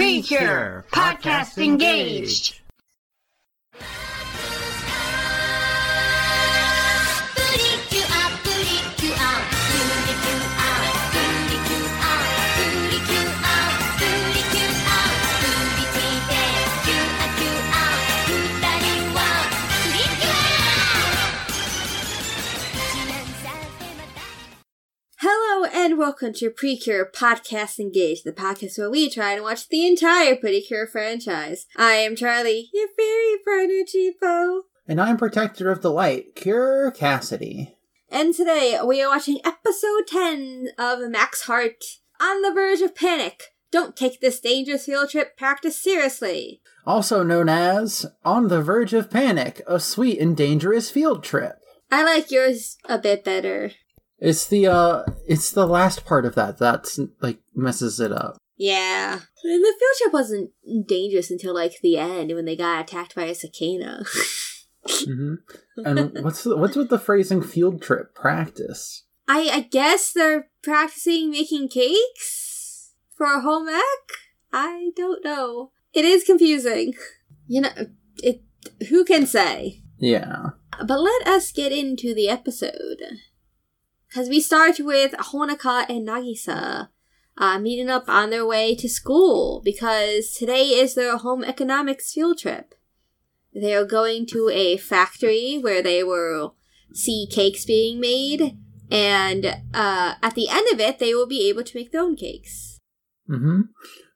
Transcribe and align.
Precure, 0.00 0.86
podcast 0.90 1.62
engaged. 1.62 2.59
Welcome 26.00 26.32
to 26.32 26.48
Precure 26.48 27.04
Podcast 27.04 27.78
Engage, 27.78 28.22
the 28.22 28.32
podcast 28.32 28.78
where 28.78 28.90
we 28.90 29.10
try 29.10 29.32
and 29.32 29.42
watch 29.42 29.68
the 29.68 29.86
entire 29.86 30.34
Precure 30.34 30.86
franchise. 30.86 31.66
I 31.76 31.92
am 31.92 32.16
Charlie, 32.16 32.70
your 32.72 32.88
fairy 32.96 33.36
partner, 33.44 33.84
Cheapo. 33.84 34.60
And 34.88 34.98
I'm 34.98 35.18
Protector 35.18 35.70
of 35.70 35.82
the 35.82 35.92
Light, 35.92 36.34
Cure 36.34 36.90
Cassidy. 36.92 37.76
And 38.08 38.32
today 38.32 38.78
we 38.82 39.02
are 39.02 39.10
watching 39.10 39.40
episode 39.44 40.06
10 40.06 40.68
of 40.78 41.00
Max 41.10 41.42
Heart, 41.42 41.84
On 42.18 42.40
the 42.40 42.54
Verge 42.54 42.80
of 42.80 42.96
Panic. 42.96 43.42
Don't 43.70 43.94
take 43.94 44.22
this 44.22 44.40
dangerous 44.40 44.86
field 44.86 45.10
trip 45.10 45.36
practice 45.36 45.76
seriously. 45.76 46.62
Also 46.86 47.22
known 47.22 47.50
as 47.50 48.06
On 48.24 48.48
the 48.48 48.62
Verge 48.62 48.94
of 48.94 49.10
Panic, 49.10 49.60
a 49.66 49.78
sweet 49.78 50.18
and 50.18 50.34
dangerous 50.34 50.90
field 50.90 51.22
trip. 51.22 51.58
I 51.92 52.02
like 52.04 52.30
yours 52.30 52.78
a 52.88 52.98
bit 52.98 53.22
better. 53.22 53.72
It's 54.20 54.46
the 54.46 54.66
uh 54.66 55.04
it's 55.26 55.50
the 55.50 55.66
last 55.66 56.04
part 56.04 56.26
of 56.26 56.34
that 56.34 56.58
that's 56.58 57.00
like 57.20 57.38
messes 57.54 58.00
it 58.00 58.12
up. 58.12 58.36
Yeah. 58.56 59.20
And 59.42 59.64
the 59.64 59.74
field 59.78 59.96
trip 59.98 60.12
wasn't 60.12 60.50
dangerous 60.86 61.30
until 61.30 61.54
like 61.54 61.80
the 61.80 61.96
end 61.96 62.32
when 62.34 62.44
they 62.44 62.56
got 62.56 62.80
attacked 62.80 63.14
by 63.14 63.24
a 63.24 63.34
Zakena. 63.34 64.06
hmm 65.06 65.34
And 65.84 66.22
what's 66.22 66.44
the, 66.44 66.56
what's 66.56 66.76
with 66.76 66.90
the 66.90 66.98
phrasing 66.98 67.42
field 67.42 67.82
trip 67.82 68.14
practice? 68.14 69.04
I 69.26 69.48
I 69.52 69.60
guess 69.60 70.12
they're 70.12 70.50
practicing 70.62 71.30
making 71.30 71.68
cakes 71.68 72.92
for 73.16 73.26
a 73.26 73.40
home 73.40 73.68
ec. 73.68 73.82
I 74.52 74.90
don't 74.94 75.24
know. 75.24 75.70
It 75.92 76.04
is 76.04 76.24
confusing. 76.24 76.94
You 77.46 77.62
know, 77.62 77.70
it. 78.22 78.42
Who 78.88 79.04
can 79.04 79.26
say? 79.26 79.82
Yeah. 79.98 80.50
But 80.86 81.00
let 81.00 81.26
us 81.26 81.52
get 81.52 81.72
into 81.72 82.14
the 82.14 82.28
episode. 82.28 83.02
Because 84.10 84.28
we 84.28 84.40
start 84.40 84.80
with 84.80 85.12
Honoka 85.12 85.88
and 85.88 86.08
Nagisa 86.08 86.88
uh, 87.38 87.58
meeting 87.60 87.88
up 87.88 88.08
on 88.08 88.30
their 88.30 88.44
way 88.44 88.74
to 88.74 88.88
school 88.88 89.62
because 89.64 90.32
today 90.32 90.64
is 90.70 90.94
their 90.94 91.16
home 91.16 91.44
economics 91.44 92.12
field 92.12 92.38
trip. 92.38 92.74
They 93.54 93.72
are 93.72 93.84
going 93.84 94.26
to 94.26 94.50
a 94.52 94.76
factory 94.78 95.58
where 95.58 95.80
they 95.80 96.02
will 96.02 96.56
see 96.92 97.28
cakes 97.30 97.64
being 97.64 98.00
made, 98.00 98.58
and 98.90 99.46
uh, 99.72 100.14
at 100.20 100.34
the 100.34 100.48
end 100.48 100.66
of 100.72 100.80
it, 100.80 100.98
they 100.98 101.14
will 101.14 101.28
be 101.28 101.48
able 101.48 101.62
to 101.62 101.78
make 101.78 101.92
their 101.92 102.02
own 102.02 102.16
cakes. 102.16 102.80
Mm 103.28 103.38
hmm 103.38 103.60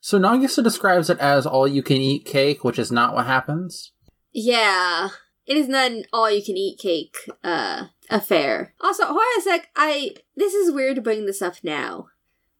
So 0.01 0.19
Nagisa 0.19 0.63
describes 0.65 1.09
it 1.09 1.21
as 1.21 1.47
all 1.47 1.69
you 1.69 1.85
can 1.85 1.99
eat 1.99 2.25
cake, 2.25 2.65
which 2.65 2.81
is 2.81 2.91
not 2.91 3.15
what 3.15 3.27
happens. 3.27 3.93
Yeah, 4.33 5.11
it 5.47 5.57
is 5.57 5.69
not 5.69 5.91
an 5.91 6.05
all-you-can-eat 6.13 6.79
cake 6.79 7.17
uh, 7.43 7.87
affair. 8.11 8.75
Also, 8.81 9.05
hold 9.07 9.17
on 9.19 9.39
a 9.39 9.43
sec. 9.43 9.69
I 9.77 10.11
this 10.37 10.55
is 10.55 10.73
weird 10.73 10.97
to 10.97 11.03
bring 11.03 11.27
this 11.27 11.41
up 11.43 11.55
now, 11.63 12.07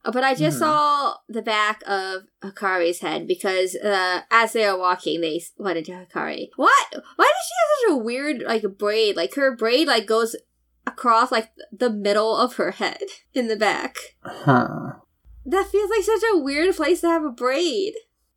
uh, 0.05 0.11
but 0.11 0.25
I 0.25 0.35
just 0.35 0.57
Mhm. 0.57 0.61
saw 0.61 1.15
the 1.29 1.43
back 1.43 1.83
of 1.87 2.23
Hikari's 2.43 3.01
head 3.01 3.27
because 3.27 3.75
uh, 3.77 4.21
as 4.31 4.53
they 4.53 4.65
are 4.65 4.79
walking, 4.79 5.21
they 5.21 5.43
went 5.59 5.79
into 5.79 5.93
Hikari. 5.93 6.49
What? 6.57 6.87
Why 7.17 7.25
does 7.31 7.47
she 7.47 7.55
have 7.61 7.71
such 7.81 8.01
a 8.01 8.05
weird 8.05 8.43
like 8.43 8.65
braid? 8.79 9.17
Like 9.17 9.35
her 9.35 9.55
braid 9.57 9.87
like 9.89 10.07
goes 10.07 10.35
across 10.87 11.33
like 11.33 11.51
the 11.73 11.91
middle 11.91 12.37
of 12.37 12.57
her 12.57 12.73
head 12.73 13.03
in 13.35 13.49
the 13.49 13.57
back. 13.57 13.97
Huh. 14.23 14.93
That 15.47 15.67
feels 15.69 15.91
like 15.91 16.03
such 16.05 16.23
a 16.35 16.39
weird 16.39 16.75
place 16.75 17.03
to 17.03 17.09
have 17.09 17.25
a 17.25 17.31
braid. 17.31 17.95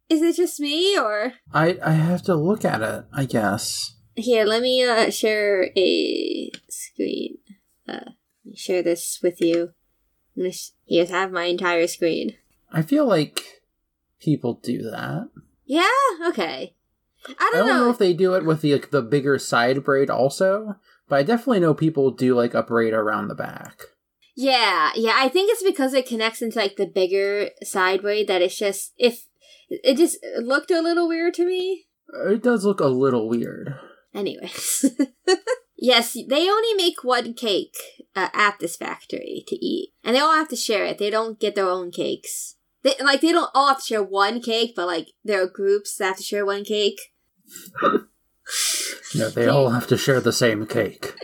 Is 0.10 0.22
it 0.22 0.36
just 0.38 0.60
me 0.60 0.98
or? 0.98 1.34
I 1.54 1.78
I 1.84 1.92
have 1.92 2.22
to 2.24 2.36
look 2.36 2.64
at 2.64 2.82
it, 2.82 3.06
I 3.14 3.26
guess. 3.26 3.94
Here, 4.18 4.46
let 4.46 4.62
me 4.62 4.84
uh, 4.84 5.10
share 5.12 5.70
a 5.78 6.52
screen. 6.70 7.38
Uh, 7.88 8.12
share 8.56 8.82
this 8.84 9.20
with 9.22 9.40
you. 9.40 9.74
I'm 10.36 10.44
gonna 10.44 10.52
sh- 10.52 10.72
here, 10.86 11.06
have 11.06 11.32
my 11.32 11.44
entire 11.46 11.88
screen. 11.88 12.34
I 12.72 12.82
feel 12.82 13.06
like 13.08 13.62
people 14.20 14.56
do 14.62 14.82
that. 14.90 15.30
Yeah, 15.66 15.88
okay. 16.28 16.74
I 17.28 17.34
I 17.40 17.52
don't, 17.54 17.54
don't 17.54 17.68
know. 17.68 17.84
know. 17.86 17.90
if 17.92 17.98
they 17.98 18.14
do 18.14 18.34
it 18.36 18.46
with 18.46 18.62
the 18.62 18.74
like, 18.74 18.90
the 18.90 19.02
bigger 19.02 19.38
side 19.38 19.84
braid 19.84 20.10
also, 20.10 20.76
but 21.08 21.18
I 21.20 21.24
definitely 21.24 21.60
know 21.60 21.74
people 21.74 22.12
do 22.12 22.36
like 22.36 22.54
a 22.54 22.64
braid 22.64 22.94
around 22.94 23.28
the 23.28 23.36
back. 23.36 23.82
yeah, 24.36 24.92
yeah. 24.96 25.14
I 25.16 25.30
think 25.30 25.52
it's 25.52 25.64
because 25.64 25.94
it 25.94 26.08
connects 26.08 26.42
into 26.42 26.58
like 26.60 26.76
the 26.78 26.86
bigger 26.88 27.50
side 27.64 28.02
braid 28.02 28.28
that 28.28 28.42
it's 28.42 28.58
just 28.58 28.94
if 28.98 29.26
it 29.70 29.98
just 29.98 30.18
looked 30.42 30.72
a 30.72 30.82
little 30.82 31.08
weird 31.08 31.34
to 31.36 31.46
me. 31.46 31.86
It 32.28 32.42
does 32.42 32.66
look 32.66 32.80
a 32.80 32.88
little 32.88 33.28
weird. 33.30 33.76
Anyways, 34.18 34.84
yes, 35.78 36.14
they 36.28 36.50
only 36.50 36.74
make 36.74 37.04
one 37.04 37.36
cake 37.36 37.78
uh, 38.16 38.30
at 38.34 38.58
this 38.58 38.76
factory 38.76 39.44
to 39.48 39.56
eat, 39.56 39.94
and 40.04 40.16
they 40.16 40.20
all 40.20 40.34
have 40.34 40.48
to 40.48 40.56
share 40.56 40.86
it. 40.86 40.98
They 40.98 41.12
don't 41.12 41.40
get 41.40 41.54
their 41.54 41.70
own 41.70 41.92
cakes. 41.92 42.56
They, 42.82 42.96
like 43.00 43.22
they 43.22 43.32
don't 43.32 43.52
all 43.54 43.68
have 43.68 43.78
to 43.78 43.86
share 43.86 44.02
one 44.02 44.42
cake, 44.42 44.74
but 44.76 44.88
like 44.88 45.10
there 45.24 45.44
are 45.44 45.48
groups 45.48 45.96
that 45.98 46.06
have 46.06 46.18
to 46.18 46.24
share 46.24 46.48
one 46.48 46.64
cake. 46.64 47.00
No, 49.14 49.30
they 49.30 49.48
all 49.48 49.70
have 49.70 49.86
to 49.88 49.98
share 49.98 50.20
the 50.20 50.34
same 50.34 50.66
cake. 50.66 51.14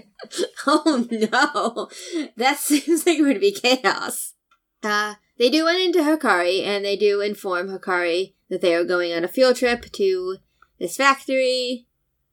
Oh 0.65 1.05
no, 1.11 1.89
that 2.37 2.57
seems 2.59 3.05
like 3.05 3.19
it 3.19 3.23
would 3.23 3.41
be 3.41 3.51
chaos. 3.51 4.33
Uh, 4.81 5.15
they 5.37 5.49
do 5.49 5.65
run 5.65 5.81
into 5.81 5.99
Hikari, 5.99 6.63
and 6.63 6.85
they 6.85 6.95
do 6.95 7.19
inform 7.19 7.67
Hikari 7.67 8.33
that 8.49 8.61
they 8.61 8.73
are 8.73 8.85
going 8.85 9.11
on 9.11 9.25
a 9.25 9.27
field 9.27 9.57
trip 9.57 9.91
to 9.91 10.37
this 10.79 10.95
factory. 10.95 11.87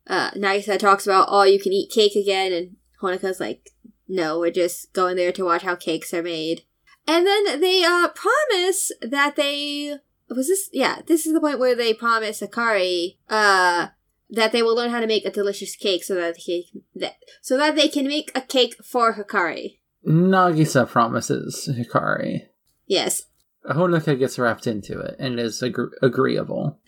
Uh, 0.06 0.30
Nagisa 0.32 0.78
talks 0.78 1.06
about 1.06 1.28
all 1.28 1.46
you 1.46 1.60
can 1.60 1.72
eat 1.72 1.90
cake 1.90 2.16
again, 2.16 2.52
and 2.52 2.76
Honoka's 3.02 3.40
like, 3.40 3.70
no, 4.08 4.38
we're 4.38 4.50
just 4.50 4.92
going 4.92 5.16
there 5.16 5.32
to 5.32 5.44
watch 5.44 5.62
how 5.62 5.76
cakes 5.76 6.12
are 6.12 6.22
made. 6.22 6.62
And 7.06 7.26
then 7.26 7.60
they 7.60 7.82
uh 7.84 8.08
promise 8.08 8.92
that 9.00 9.36
they 9.36 9.96
was 10.28 10.48
this 10.48 10.68
yeah, 10.72 11.00
this 11.06 11.26
is 11.26 11.32
the 11.32 11.40
point 11.40 11.58
where 11.58 11.74
they 11.74 11.94
promise 11.94 12.40
Hikari 12.40 13.16
uh 13.28 13.88
that 14.28 14.52
they 14.52 14.62
will 14.62 14.76
learn 14.76 14.90
how 14.90 15.00
to 15.00 15.06
make 15.06 15.24
a 15.24 15.30
delicious 15.30 15.74
cake 15.74 16.04
so 16.04 16.14
that 16.14 16.36
can, 16.44 16.62
that 16.94 17.16
so 17.40 17.56
that 17.56 17.74
they 17.74 17.88
can 17.88 18.06
make 18.06 18.30
a 18.34 18.40
cake 18.40 18.76
for 18.84 19.14
Hikari. 19.14 19.78
Nagisa 20.06 20.88
promises 20.88 21.68
Hikari. 21.72 22.46
Yes. 22.86 23.24
Honoka 23.66 24.18
gets 24.18 24.38
wrapped 24.38 24.66
into 24.66 24.98
it 24.98 25.16
and 25.18 25.38
is 25.38 25.60
agr- 25.60 25.92
agreeable. 26.02 26.78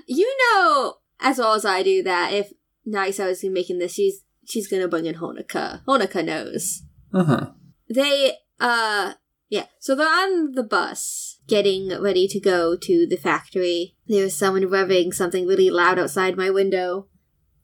you 0.07 0.37
know 0.39 0.95
as 1.21 1.39
well 1.39 1.55
as 1.55 1.65
I 1.65 1.83
do 1.83 2.03
that 2.03 2.33
if 2.33 2.53
Nagisa 2.87 3.31
is 3.31 3.45
making 3.45 3.79
this, 3.79 3.93
she's 3.93 4.23
she's 4.47 4.69
gonna 4.69 4.89
bring 4.89 5.07
in 5.07 5.17
Honoka. 5.17 5.85
Honoka 5.87 6.25
knows. 6.25 6.83
Uh 7.13 7.25
huh. 7.25 7.47
They 7.89 8.33
uh 8.61 9.15
yeah, 9.49 9.67
so 9.79 9.95
they're 9.95 10.07
on 10.07 10.53
the 10.53 10.63
bus 10.63 11.41
getting 11.47 11.89
ready 12.01 12.29
to 12.29 12.41
go 12.41 12.77
to 12.77 13.07
the 13.07 13.17
factory. 13.17 13.97
There's 14.07 14.35
someone 14.35 14.63
revving 14.65 15.15
something 15.15 15.47
really 15.47 15.71
loud 15.71 15.99
outside 15.99 16.37
my 16.37 16.51
window. 16.51 17.09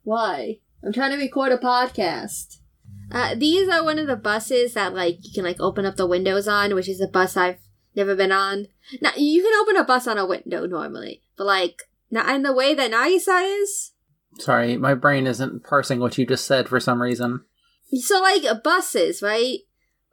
Why? 0.03 0.59
I'm 0.83 0.93
trying 0.93 1.11
to 1.11 1.17
record 1.17 1.51
a 1.51 1.57
podcast. 1.57 2.57
Uh, 3.11 3.35
these 3.35 3.69
are 3.69 3.83
one 3.83 3.99
of 3.99 4.07
the 4.07 4.15
buses 4.15 4.73
that 4.73 4.93
like 4.93 5.17
you 5.21 5.31
can 5.33 5.43
like 5.43 5.59
open 5.59 5.85
up 5.85 5.95
the 5.95 6.07
windows 6.07 6.47
on, 6.47 6.75
which 6.75 6.89
is 6.89 7.01
a 7.01 7.07
bus 7.07 7.37
I've 7.37 7.59
never 7.95 8.15
been 8.15 8.31
on. 8.31 8.67
Now 9.01 9.11
you 9.15 9.41
can 9.43 9.53
open 9.61 9.77
a 9.77 9.83
bus 9.83 10.07
on 10.07 10.17
a 10.17 10.25
window 10.25 10.65
normally, 10.65 11.21
but 11.37 11.45
like 11.45 11.83
not 12.11 12.29
in 12.33 12.43
the 12.43 12.53
way 12.53 12.73
that 12.73 12.91
Nagisa 12.91 13.61
is. 13.61 13.91
Sorry, 14.39 14.77
my 14.77 14.93
brain 14.93 15.27
isn't 15.27 15.63
parsing 15.63 15.99
what 15.99 16.17
you 16.17 16.25
just 16.25 16.45
said 16.45 16.67
for 16.67 16.79
some 16.79 17.01
reason. 17.01 17.45
So 17.93 18.21
like 18.21 18.63
buses, 18.63 19.21
right? 19.21 19.59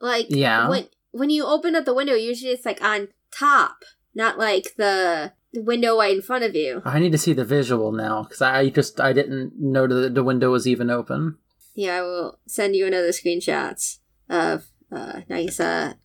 Like 0.00 0.26
Yeah. 0.28 0.68
when 0.68 0.86
when 1.10 1.30
you 1.30 1.44
open 1.44 1.74
up 1.74 1.84
the 1.84 1.94
window, 1.94 2.14
usually 2.14 2.52
it's 2.52 2.66
like 2.66 2.82
on 2.82 3.08
top, 3.30 3.84
not 4.14 4.38
like 4.38 4.74
the 4.76 5.32
the 5.52 5.62
window 5.62 5.98
right 5.98 6.16
in 6.16 6.22
front 6.22 6.44
of 6.44 6.54
you. 6.54 6.80
I 6.84 6.98
need 6.98 7.12
to 7.12 7.18
see 7.18 7.32
the 7.32 7.44
visual 7.44 7.92
now 7.92 8.22
because 8.22 8.40
I 8.42 8.68
just 8.70 9.00
I 9.00 9.12
didn't 9.12 9.52
know 9.58 9.86
that 9.86 10.14
the 10.14 10.24
window 10.24 10.50
was 10.50 10.66
even 10.66 10.88
open. 10.90 11.36
Yeah, 11.74 11.98
I 11.98 12.02
will 12.02 12.38
send 12.46 12.76
you 12.76 12.86
another 12.86 13.08
screenshots 13.08 13.98
of 14.28 14.66
uh 14.90 15.22
Nagisa. 15.28 15.96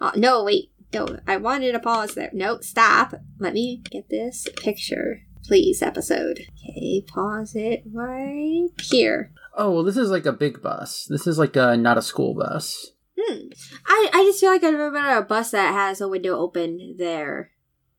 Oh, 0.00 0.12
no, 0.16 0.44
wait, 0.44 0.70
no, 0.92 1.06
I 1.26 1.36
wanted 1.36 1.72
to 1.72 1.80
pause 1.80 2.14
there. 2.14 2.30
No, 2.32 2.60
stop. 2.60 3.14
Let 3.38 3.52
me 3.52 3.82
get 3.90 4.08
this 4.10 4.48
picture, 4.56 5.22
please. 5.44 5.82
Episode. 5.82 6.40
Okay, 6.52 7.04
pause 7.06 7.54
it 7.54 7.82
right 7.92 8.68
here. 8.82 9.32
Oh 9.56 9.70
well, 9.70 9.84
this 9.84 9.96
is 9.96 10.10
like 10.10 10.26
a 10.26 10.32
big 10.32 10.62
bus. 10.62 11.06
This 11.08 11.26
is 11.26 11.38
like 11.38 11.56
a 11.56 11.76
not 11.76 11.98
a 11.98 12.02
school 12.02 12.34
bus. 12.34 12.92
Hmm. 13.18 13.48
I, 13.86 14.10
I 14.12 14.24
just 14.24 14.40
feel 14.40 14.50
like 14.50 14.62
I've 14.64 14.72
never 14.72 14.90
been 14.90 15.04
on 15.04 15.16
a 15.16 15.22
bus 15.22 15.50
that 15.50 15.72
has 15.72 16.00
a 16.00 16.08
window 16.08 16.36
open 16.38 16.96
there. 16.98 17.50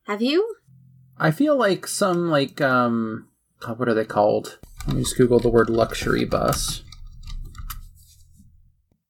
Have 0.04 0.22
you? 0.22 0.56
I 1.18 1.32
feel 1.32 1.58
like 1.58 1.88
some 1.88 2.30
like 2.30 2.62
um 2.62 3.28
what 3.66 3.90
are 3.90 3.94
they 3.94 4.06
called? 4.06 4.60
Let 4.88 4.96
me 4.96 5.04
just 5.04 5.18
Google 5.18 5.40
the 5.40 5.50
word 5.50 5.70
luxury 5.70 6.26
bus. 6.26 6.84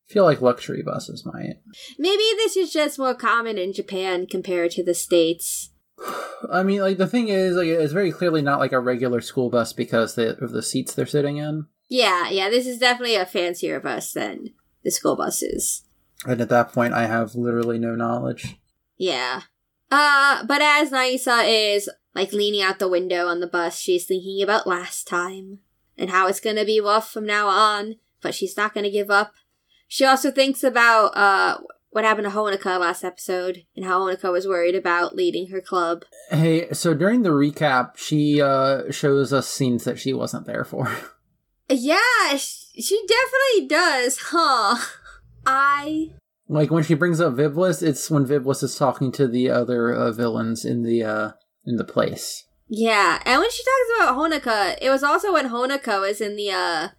Feel 0.08 0.24
like 0.24 0.42
luxury 0.42 0.84
buses 0.84 1.26
might. 1.26 1.56
Maybe 1.98 2.24
this 2.36 2.56
is 2.56 2.72
just 2.72 3.00
more 3.00 3.16
common 3.16 3.58
in 3.58 3.74
Japan 3.74 4.28
compared 4.28 4.72
to 4.72 4.84
the 4.84 4.94
States. 4.94 5.72
I 6.52 6.64
mean, 6.64 6.82
like 6.82 6.98
the 6.98 7.08
thing 7.08 7.30
is, 7.30 7.56
like 7.56 7.68
it's 7.68 7.94
very 7.94 8.12
clearly 8.12 8.42
not 8.42 8.60
like 8.60 8.72
a 8.72 8.80
regular 8.80 9.22
school 9.22 9.50
bus 9.50 9.74
because 9.74 10.16
they, 10.16 10.28
of 10.28 10.52
the 10.52 10.62
seats 10.62 10.94
they're 10.94 11.06
sitting 11.06 11.38
in. 11.38 11.66
Yeah, 11.90 12.30
yeah, 12.30 12.50
this 12.50 12.68
is 12.68 12.80
definitely 12.80 13.16
a 13.16 13.26
fancier 13.26 13.80
bus 13.80 14.14
than 14.14 14.54
the 14.84 14.92
school 14.92 15.16
buses. 15.16 15.84
And 16.26 16.42
at 16.42 16.50
that 16.50 16.72
point, 16.72 16.94
I 16.94 17.06
have 17.08 17.36
literally 17.36 17.78
no 17.78 17.96
knowledge. 17.96 18.58
Yeah. 18.98 19.42
Uh, 19.92 20.44
but 20.46 20.62
as 20.62 20.92
Nagisa 20.92 21.76
is 21.76 21.90
like 22.14 22.34
leaning 22.34 22.62
out 22.62 22.80
the 22.80 22.88
window 22.88 23.28
on 23.28 23.40
the 23.40 23.48
bus, 23.48 23.80
she's 23.80 24.06
thinking 24.06 24.42
about 24.42 24.68
last 24.68 25.08
time 25.08 25.60
and 25.98 26.10
how 26.10 26.28
it's 26.28 26.40
gonna 26.40 26.66
be 26.66 26.80
rough 26.80 27.12
from 27.12 27.26
now 27.26 27.48
on, 27.48 27.96
but 28.22 28.34
she's 28.34 28.58
not 28.58 28.74
gonna 28.74 28.90
give 28.90 29.12
up. 29.12 29.34
She 29.88 30.06
also 30.06 30.32
thinks 30.32 30.64
about 30.64 31.16
uh 31.16 31.58
what 31.92 32.04
happened 32.04 32.28
to 32.30 32.34
Honoka 32.36 32.78
last 32.80 33.04
episode 33.06 33.64
and 33.76 33.86
how 33.86 34.02
Honoka 34.02 34.32
was 34.32 34.48
worried 34.48 34.76
about 34.76 35.16
leading 35.16 35.48
her 35.52 35.62
club. 35.62 36.04
Hey, 36.30 36.72
so 36.74 36.94
during 36.94 37.22
the 37.22 37.30
recap, 37.30 37.96
she 37.98 38.42
uh 38.42 38.92
shows 38.92 39.32
us 39.32 39.48
scenes 39.48 39.84
that 39.86 40.00
she 40.00 40.14
wasn't 40.14 40.46
there 40.46 40.64
for. 40.66 40.90
Yeah, 41.68 42.38
sh- 42.38 42.66
she 42.80 43.04
definitely 43.08 43.68
does, 43.68 44.20
huh? 44.26 44.78
I 45.48 46.12
Like 46.48 46.70
when 46.70 46.84
she 46.84 46.94
brings 46.94 47.20
up 47.20 47.34
Viblis, 47.34 47.82
it's 47.82 48.12
when 48.12 48.26
Viblis 48.26 48.62
is 48.62 48.76
talking 48.78 49.12
to 49.14 49.28
the 49.28 49.50
other 49.50 49.92
uh, 49.92 50.12
villains 50.12 50.64
in 50.64 50.84
the 50.84 51.04
uh 51.04 51.32
in 51.66 51.78
the 51.78 51.84
place. 51.84 52.44
yeah, 52.68 53.20
and 53.26 53.40
when 53.42 53.50
she 53.50 53.64
talks 53.64 53.90
about 53.98 54.16
Honoka, 54.16 54.78
it 54.80 54.90
was 54.92 55.02
also 55.04 55.34
when 55.34 55.50
Honoka 55.50 56.00
was 56.00 56.22
in 56.22 56.36
the 56.36 56.52
uh 56.52 56.90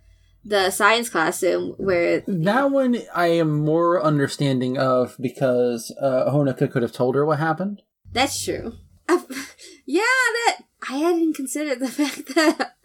the 0.46 0.70
science 0.70 1.08
classroom 1.08 1.74
where 1.76 2.22
That 2.26 2.70
one 2.70 2.98
I 3.14 3.26
am 3.26 3.64
more 3.64 4.02
understanding 4.02 4.78
of 4.78 5.16
because 5.20 5.92
uh 6.00 6.30
Honoka 6.30 6.70
could 6.70 6.82
have 6.82 6.92
told 6.92 7.14
her 7.16 7.26
what 7.26 7.38
happened. 7.38 7.82
That's 8.12 8.42
true. 8.42 8.74
Uh, 9.08 9.22
yeah, 9.86 10.02
that 10.02 10.58
I 10.88 10.98
hadn't 10.98 11.34
considered 11.34 11.80
the 11.80 11.88
fact 11.90 12.34
that 12.34 12.76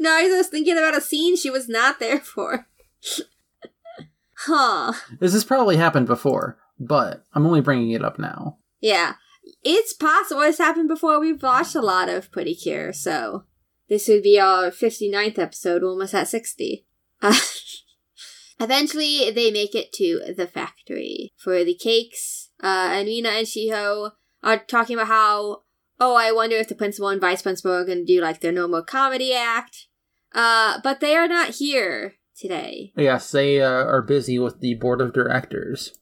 no, 0.00 0.10
I 0.10 0.24
was 0.24 0.48
thinking 0.48 0.76
about 0.76 0.96
a 0.96 1.00
scene 1.00 1.36
she 1.36 1.50
was 1.50 1.68
not 1.68 2.00
there 2.00 2.20
for. 2.20 2.66
huh. 4.38 4.92
This 5.20 5.32
has 5.32 5.44
probably 5.44 5.76
happened 5.76 6.06
before, 6.06 6.58
but 6.78 7.24
I'm 7.34 7.46
only 7.46 7.60
bringing 7.60 7.92
it 7.92 8.04
up 8.04 8.18
now. 8.18 8.58
Yeah. 8.80 9.14
It's 9.62 9.92
possible 9.92 10.42
it's 10.42 10.58
happened 10.58 10.88
before. 10.88 11.20
We've 11.20 11.42
watched 11.42 11.74
a 11.74 11.80
lot 11.80 12.08
of 12.08 12.32
Pretty 12.32 12.54
Cure, 12.54 12.92
so 12.92 13.44
this 13.88 14.08
would 14.08 14.22
be 14.22 14.40
our 14.40 14.70
59th 14.70 15.38
episode, 15.38 15.82
almost 15.82 16.14
at 16.14 16.28
60. 16.28 16.86
Uh, 17.22 17.34
eventually, 18.60 19.30
they 19.30 19.50
make 19.50 19.74
it 19.74 19.92
to 19.94 20.32
the 20.36 20.46
factory 20.46 21.32
for 21.36 21.64
the 21.64 21.74
cakes. 21.74 22.50
Uh, 22.62 22.90
and 22.92 23.06
Rina 23.06 23.30
and 23.30 23.46
Shiho 23.46 24.12
are 24.42 24.58
talking 24.58 24.96
about 24.96 25.08
how, 25.08 25.62
oh, 25.98 26.14
I 26.14 26.32
wonder 26.32 26.56
if 26.56 26.68
the 26.68 26.74
principal 26.74 27.08
and 27.08 27.20
vice 27.20 27.42
principal 27.42 27.72
are 27.72 27.84
going 27.84 28.04
to 28.04 28.04
do 28.04 28.20
like 28.20 28.40
their 28.40 28.52
normal 28.52 28.82
comedy 28.82 29.34
act. 29.34 29.86
Uh, 30.32 30.78
but 30.82 31.00
they 31.00 31.16
are 31.16 31.28
not 31.28 31.56
here 31.56 32.14
today. 32.36 32.92
Yes, 32.96 33.30
they 33.30 33.60
uh, 33.60 33.68
are 33.68 34.02
busy 34.02 34.38
with 34.38 34.60
the 34.60 34.74
board 34.74 35.00
of 35.00 35.12
directors. 35.12 35.92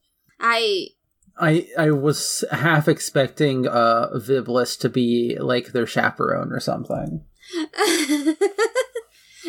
I 0.40 0.88
I 1.38 1.68
I 1.76 1.90
was 1.90 2.44
half 2.50 2.88
expecting 2.88 3.66
uh 3.66 4.08
Viblis 4.14 4.78
to 4.80 4.88
be 4.88 5.36
like 5.40 5.68
their 5.68 5.86
chaperone 5.86 6.52
or 6.52 6.60
something. 6.60 7.24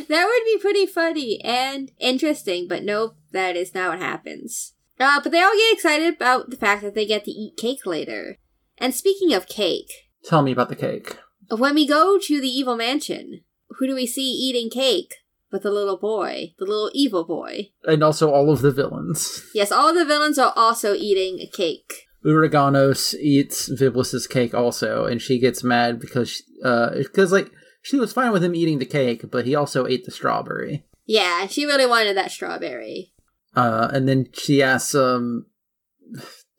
that 0.09 0.25
would 0.25 0.45
be 0.45 0.59
pretty 0.61 0.85
funny 0.85 1.39
and 1.43 1.91
interesting, 1.99 2.67
but 2.67 2.83
nope, 2.83 3.15
that 3.31 3.55
is 3.55 3.73
not 3.73 3.89
what 3.91 3.99
happens. 3.99 4.73
Uh, 4.99 5.21
but 5.23 5.31
they 5.31 5.41
all 5.41 5.55
get 5.55 5.73
excited 5.73 6.13
about 6.13 6.49
the 6.49 6.57
fact 6.57 6.81
that 6.81 6.93
they 6.93 7.05
get 7.05 7.23
to 7.23 7.31
eat 7.31 7.55
cake 7.57 7.85
later. 7.85 8.37
And 8.77 8.93
speaking 8.93 9.33
of 9.33 9.47
cake, 9.47 9.91
Tell 10.25 10.41
me 10.41 10.51
about 10.51 10.67
the 10.69 10.75
cake. 10.75 11.17
when 11.49 11.75
we 11.75 11.87
go 11.87 12.19
to 12.21 12.41
the 12.41 12.49
evil 12.49 12.75
mansion, 12.75 13.41
who 13.77 13.87
do 13.87 13.95
we 13.95 14.05
see 14.05 14.29
eating 14.29 14.69
cake? 14.69 15.15
But 15.51 15.63
the 15.63 15.71
little 15.71 15.97
boy, 15.97 16.53
the 16.59 16.65
little 16.65 16.91
evil 16.93 17.23
boy. 17.23 17.71
And 17.85 18.03
also 18.03 18.29
all 18.29 18.51
of 18.51 18.61
the 18.61 18.71
villains. 18.71 19.43
Yes, 19.55 19.71
all 19.71 19.89
of 19.89 19.95
the 19.95 20.05
villains 20.05 20.37
are 20.37 20.53
also 20.55 20.93
eating 20.93 21.39
a 21.39 21.47
cake. 21.47 22.07
Uraganos 22.23 23.15
eats 23.15 23.69
Viblis's 23.69 24.27
cake 24.27 24.53
also, 24.53 25.05
and 25.05 25.21
she 25.21 25.39
gets 25.39 25.63
mad 25.63 25.99
because 25.99 26.43
uh 26.63 26.89
because 26.97 27.31
like 27.31 27.49
she 27.81 27.97
was 27.97 28.13
fine 28.13 28.31
with 28.31 28.43
him 28.43 28.55
eating 28.55 28.79
the 28.79 28.85
cake, 28.85 29.29
but 29.31 29.45
he 29.45 29.55
also 29.55 29.85
ate 29.87 30.05
the 30.05 30.11
strawberry. 30.11 30.85
Yeah, 31.05 31.47
she 31.47 31.65
really 31.65 31.85
wanted 31.87 32.15
that 32.17 32.31
strawberry. 32.31 33.13
Uh, 33.55 33.89
and 33.91 34.07
then 34.07 34.27
she 34.33 34.61
asks 34.61 34.93
um 34.93 35.45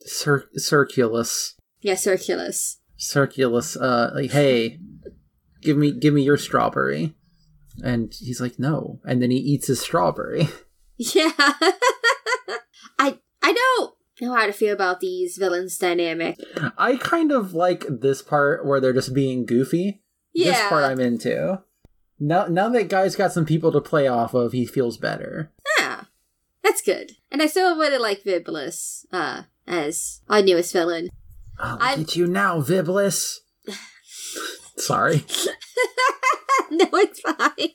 Cir- 0.02 0.48
Circulus 0.56 1.54
Yeah, 1.82 1.94
Circulus. 1.94 2.76
Circulus 2.98 3.76
uh 3.76 4.10
like 4.14 4.30
hey 4.32 4.78
give 5.62 5.76
me 5.76 5.92
give 5.92 6.12
me 6.14 6.22
your 6.22 6.36
strawberry 6.36 7.14
and 7.82 8.12
he's 8.18 8.40
like 8.40 8.58
no 8.58 9.00
and 9.04 9.22
then 9.22 9.30
he 9.30 9.38
eats 9.38 9.68
his 9.68 9.80
strawberry 9.80 10.48
Yeah. 10.98 11.30
I 12.98 13.18
I 13.42 13.52
don't 13.52 13.94
know 14.20 14.34
how 14.34 14.46
to 14.46 14.52
feel 14.52 14.74
about 14.74 15.00
these 15.00 15.36
villains 15.38 15.78
dynamic. 15.78 16.36
i 16.76 16.96
kind 16.96 17.32
of 17.32 17.54
like 17.54 17.84
this 17.88 18.20
part 18.20 18.66
where 18.66 18.80
they're 18.80 18.92
just 18.92 19.14
being 19.14 19.46
goofy 19.46 20.02
Yeah. 20.32 20.52
this 20.52 20.68
part 20.68 20.84
i'm 20.84 21.00
into 21.00 21.62
now 22.18 22.46
now 22.46 22.68
that 22.68 22.88
guy's 22.88 23.16
got 23.16 23.32
some 23.32 23.46
people 23.46 23.72
to 23.72 23.80
play 23.80 24.06
off 24.06 24.34
of 24.34 24.52
he 24.52 24.66
feels 24.66 24.96
better 24.96 25.52
yeah. 25.78 26.04
That's 26.62 26.82
good. 26.82 27.12
And 27.32 27.42
I 27.42 27.46
still 27.46 27.76
really 27.76 27.98
like 27.98 28.22
Viblis, 28.22 29.04
uh, 29.12 29.42
as 29.66 30.20
our 30.28 30.42
newest 30.42 30.72
villain. 30.72 31.08
get 31.96 32.16
you 32.16 32.26
now 32.26 32.60
viblis 32.60 33.38
sorry 34.76 35.24
no, 36.70 36.86
it's 36.92 37.20
fine. 37.20 37.70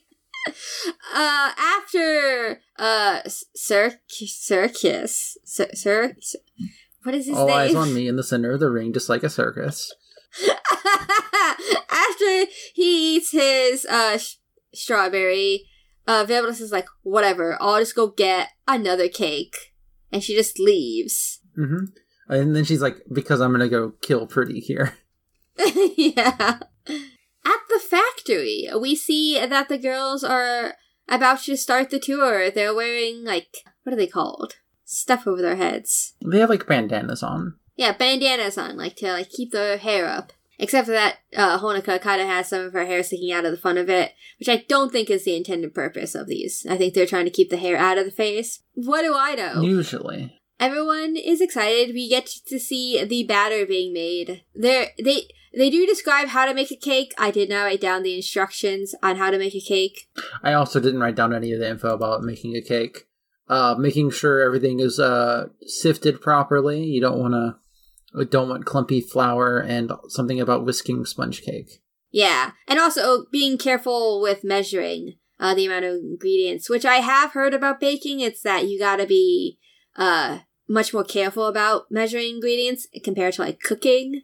Uh, 1.14 1.50
after, 1.58 2.60
uh, 2.78 3.20
Cir- 3.54 4.00
Circus, 4.08 5.36
Cir- 5.44 5.74
Cir- 5.74 6.16
what 7.02 7.14
is 7.14 7.26
his 7.26 7.36
all 7.36 7.50
eyes 7.50 7.74
on 7.74 7.92
me 7.94 8.08
in 8.08 8.16
the 8.16 8.22
center 8.24 8.52
of 8.52 8.60
the 8.60 8.70
ring 8.70 8.92
just 8.92 9.08
like 9.08 9.22
a 9.22 9.30
circus 9.30 9.92
After 11.90 12.46
he 12.74 13.16
eats 13.16 13.30
his 13.32 13.84
uh 13.86 14.18
sh- 14.18 14.36
strawberry, 14.74 15.66
uh 16.06 16.24
Viblis 16.24 16.60
is 16.60 16.72
like, 16.72 16.86
whatever, 17.02 17.56
I'll 17.60 17.78
just 17.78 17.94
go 17.96 18.08
get 18.08 18.50
another 18.68 19.08
cake. 19.08 19.56
And 20.12 20.22
she 20.22 20.34
just 20.34 20.58
leaves. 20.58 21.40
hmm 21.54 21.86
and 22.28 22.56
then 22.56 22.64
she's 22.64 22.82
like 22.82 22.96
because 23.12 23.40
i'm 23.40 23.52
gonna 23.52 23.68
go 23.68 23.92
kill 24.02 24.26
pretty 24.26 24.58
here 24.58 24.94
yeah. 25.96 26.58
At 26.88 27.60
the 27.68 27.78
factory, 27.78 28.68
we 28.80 28.96
see 28.96 29.38
that 29.38 29.68
the 29.68 29.78
girls 29.78 30.24
are 30.24 30.74
about 31.08 31.42
to 31.42 31.56
start 31.56 31.90
the 31.90 32.00
tour. 32.00 32.50
They're 32.50 32.74
wearing 32.74 33.24
like 33.24 33.46
what 33.84 33.92
are 33.92 33.96
they 33.96 34.08
called? 34.08 34.54
Stuff 34.84 35.26
over 35.26 35.40
their 35.40 35.54
heads. 35.56 36.14
they 36.24 36.40
have 36.40 36.50
like 36.50 36.66
bandanas 36.66 37.22
on 37.22 37.54
Yeah, 37.76 37.92
bandanas 37.92 38.58
on, 38.58 38.76
like 38.76 38.96
to 38.96 39.12
like 39.12 39.30
keep 39.30 39.52
the 39.52 39.76
hair 39.76 40.06
up. 40.06 40.32
Except 40.58 40.86
for 40.86 40.92
that, 40.92 41.18
uh, 41.36 41.58
Honoka 41.58 42.00
kind 42.00 42.20
of 42.20 42.26
has 42.26 42.48
some 42.48 42.62
of 42.62 42.72
her 42.72 42.86
hair 42.86 43.02
sticking 43.02 43.30
out 43.30 43.44
of 43.44 43.50
the 43.50 43.58
front 43.58 43.76
of 43.76 43.90
it, 43.90 44.12
which 44.38 44.48
I 44.48 44.64
don't 44.68 44.90
think 44.90 45.10
is 45.10 45.24
the 45.24 45.36
intended 45.36 45.74
purpose 45.74 46.14
of 46.14 46.26
these. 46.26 46.66
I 46.68 46.78
think 46.78 46.94
they're 46.94 47.04
trying 47.04 47.26
to 47.26 47.30
keep 47.30 47.50
the 47.50 47.58
hair 47.58 47.76
out 47.76 47.98
of 47.98 48.06
the 48.06 48.10
face. 48.10 48.62
What 48.72 49.02
do 49.02 49.14
I 49.14 49.34
know? 49.34 49.60
usually 49.60 50.40
Everyone 50.58 51.16
is 51.16 51.42
excited. 51.42 51.94
We 51.94 52.08
get 52.08 52.26
to 52.46 52.58
see 52.58 53.04
the 53.04 53.24
batter 53.24 53.66
being 53.66 53.92
made. 53.92 54.42
There, 54.54 54.88
they 55.02 55.28
they 55.56 55.70
do 55.70 55.86
describe 55.86 56.28
how 56.28 56.46
to 56.46 56.54
make 56.54 56.70
a 56.70 56.76
cake. 56.76 57.14
I 57.18 57.30
did 57.30 57.48
not 57.48 57.64
write 57.64 57.80
down 57.80 58.02
the 58.02 58.14
instructions 58.14 58.94
on 59.02 59.16
how 59.16 59.30
to 59.30 59.38
make 59.38 59.54
a 59.54 59.60
cake. 59.60 60.08
I 60.42 60.52
also 60.54 60.80
didn't 60.80 61.00
write 61.00 61.14
down 61.14 61.34
any 61.34 61.52
of 61.52 61.60
the 61.60 61.68
info 61.68 61.94
about 61.94 62.22
making 62.22 62.56
a 62.56 62.62
cake. 62.62 63.06
Uh, 63.48 63.74
making 63.78 64.10
sure 64.10 64.40
everything 64.40 64.80
is 64.80 64.98
uh, 64.98 65.48
sifted 65.62 66.20
properly. 66.20 66.82
You 66.82 67.00
don't 67.00 67.18
want 67.18 67.34
to, 67.34 67.56
don't 68.24 68.48
want 68.48 68.64
clumpy 68.64 69.00
flour, 69.00 69.58
and 69.58 69.92
something 70.08 70.40
about 70.40 70.64
whisking 70.64 71.04
sponge 71.04 71.42
cake. 71.42 71.82
Yeah, 72.10 72.52
and 72.66 72.78
also 72.78 73.26
being 73.30 73.58
careful 73.58 74.20
with 74.22 74.44
measuring 74.44 75.14
uh, 75.38 75.54
the 75.54 75.66
amount 75.66 75.84
of 75.84 75.96
ingredients, 75.96 76.70
which 76.70 76.84
I 76.84 76.96
have 76.96 77.32
heard 77.32 77.52
about 77.52 77.80
baking. 77.80 78.20
It's 78.20 78.42
that 78.42 78.68
you 78.68 78.78
got 78.78 78.96
to 78.96 79.06
be 79.06 79.58
uh, 79.96 80.38
much 80.68 80.94
more 80.94 81.04
careful 81.04 81.46
about 81.46 81.90
measuring 81.90 82.36
ingredients 82.36 82.86
compared 83.04 83.34
to 83.34 83.42
like 83.42 83.60
cooking. 83.60 84.22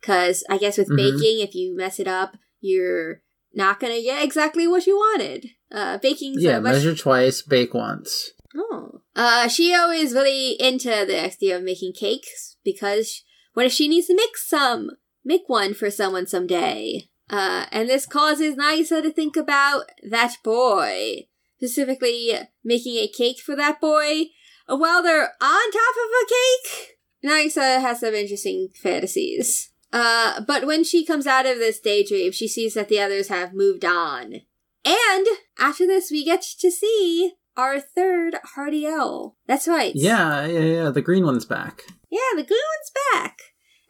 Because 0.00 0.44
I 0.50 0.58
guess 0.58 0.76
with 0.76 0.90
Mhm. 0.90 0.96
baking, 0.96 1.40
if 1.40 1.54
you 1.54 1.74
mess 1.74 1.98
it 1.98 2.06
up, 2.08 2.36
you're 2.60 3.22
not 3.54 3.80
gonna 3.80 4.02
get 4.02 4.22
exactly 4.22 4.66
what 4.66 4.86
you 4.86 4.96
wanted. 4.96 5.50
Uh, 5.70 5.98
baking's 5.98 6.42
Yeah, 6.42 6.60
much 6.60 6.74
measure 6.74 6.94
twice, 6.94 7.40
bake 7.40 7.72
once. 7.72 8.32
Oh. 8.54 9.00
Uh, 9.16 9.46
Shiho 9.46 9.96
is 9.96 10.12
really 10.12 10.52
into 10.60 10.88
the 10.88 11.24
idea 11.24 11.56
of 11.56 11.62
making 11.62 11.92
cakes 11.92 12.56
because 12.64 13.22
what 13.54 13.66
if 13.66 13.72
she 13.72 13.88
needs 13.88 14.08
to 14.08 14.14
make 14.14 14.36
some? 14.36 14.90
Make 15.24 15.42
one 15.46 15.74
for 15.74 15.90
someone 15.90 16.26
someday. 16.26 17.08
Uh, 17.30 17.66
and 17.72 17.88
this 17.88 18.06
causes 18.06 18.56
Nagisa 18.56 19.02
to 19.02 19.10
think 19.10 19.36
about 19.36 19.84
that 20.08 20.36
boy. 20.44 21.26
Specifically, 21.56 22.32
making 22.62 22.96
a 22.96 23.08
cake 23.08 23.40
for 23.40 23.56
that 23.56 23.80
boy 23.80 24.26
while 24.66 25.02
they're 25.02 25.32
on 25.40 25.70
top 25.72 25.94
of 25.96 26.10
a 26.22 26.26
cake. 26.28 26.98
Nagisa 27.24 27.80
has 27.80 28.00
some 28.00 28.14
interesting 28.14 28.68
fantasies. 28.74 29.70
Uh, 29.92 30.40
but 30.40 30.66
when 30.66 30.84
she 30.84 31.06
comes 31.06 31.26
out 31.26 31.46
of 31.46 31.58
this 31.58 31.80
daydream, 31.80 32.32
she 32.32 32.48
sees 32.48 32.74
that 32.74 32.88
the 32.88 33.00
others 33.00 33.28
have 33.28 33.54
moved 33.54 33.84
on. 33.84 34.40
And 34.84 35.26
after 35.58 35.86
this, 35.86 36.10
we 36.10 36.24
get 36.24 36.42
to 36.58 36.70
see 36.70 37.34
our 37.56 37.80
third 37.80 38.36
Heartiel. 38.54 39.36
That's 39.46 39.68
right. 39.68 39.92
Yeah, 39.94 40.46
yeah, 40.46 40.60
yeah. 40.60 40.90
The 40.90 41.02
green 41.02 41.24
one's 41.24 41.44
back. 41.44 41.82
Yeah, 42.10 42.20
the 42.36 42.44
green 42.44 42.60
one's 42.76 42.92
back. 43.12 43.38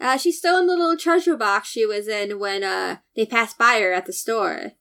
Uh, 0.01 0.17
she's 0.19 0.39
still 0.39 0.59
in 0.59 0.67
the 0.67 0.77
little 0.77 0.97
treasure 0.97 1.37
box 1.37 1.69
she 1.69 1.87
was 1.87 2.09
in 2.09 2.39
when 2.39 2.65
uh, 2.65 2.97
they 3.17 3.25
passed 3.27 3.57
by 3.59 3.79
her 3.81 3.93
at 3.93 4.07
the 4.07 4.13
store. 4.13 4.73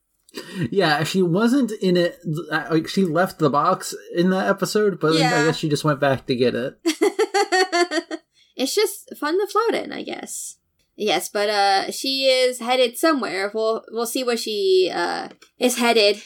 Yeah, 0.71 1.03
she 1.03 1.21
wasn't 1.21 1.71
in 1.73 1.95
it. 1.95 2.17
uh, 2.51 2.65
Like 2.71 2.87
she 2.87 3.05
left 3.05 3.37
the 3.39 3.49
box 3.51 3.93
in 4.15 4.31
that 4.31 4.47
episode, 4.49 4.99
but 4.99 5.13
then 5.13 5.31
I 5.31 5.45
guess 5.45 5.57
she 5.57 5.69
just 5.69 5.83
went 5.83 5.99
back 5.99 6.25
to 6.25 6.35
get 6.35 6.55
it. 6.55 6.79
it's 8.55 8.73
just 8.75 9.15
fun 9.17 9.39
to 9.39 9.47
float 9.47 9.75
in, 9.83 9.91
I 9.93 10.03
guess. 10.03 10.57
Yes, 10.95 11.29
but 11.29 11.49
uh, 11.49 11.91
she 11.91 12.25
is 12.25 12.59
headed 12.59 12.97
somewhere. 12.97 13.51
We'll 13.53 13.83
we'll 13.91 14.05
see 14.07 14.23
where 14.23 14.37
she 14.37 14.91
uh 14.93 15.29
is 15.59 15.77
headed 15.77 16.21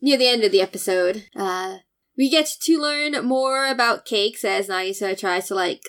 near 0.00 0.16
the 0.16 0.28
end 0.28 0.44
of 0.44 0.52
the 0.52 0.60
episode. 0.60 1.24
Uh, 1.36 1.78
we 2.16 2.30
get 2.30 2.48
to 2.62 2.80
learn 2.80 3.24
more 3.24 3.66
about 3.66 4.04
cakes 4.04 4.44
as 4.44 4.68
Nagisa 4.68 5.18
tries 5.18 5.48
to 5.48 5.54
like 5.54 5.82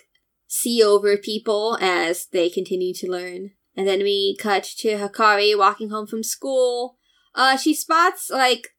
see 0.48 0.82
over 0.84 1.18
people 1.18 1.78
as 1.82 2.28
they 2.32 2.50
continue 2.50 2.94
to 2.96 3.12
learn. 3.12 3.52
And 3.76 3.88
then 3.88 4.00
we 4.00 4.38
cut 4.40 4.64
to 4.78 4.98
Hikari 4.98 5.58
walking 5.58 5.90
home 5.90 6.08
from 6.08 6.24
school. 6.24 6.98
Uh, 7.34 7.58
she 7.58 7.74
spots 7.74 8.30
like 8.30 8.70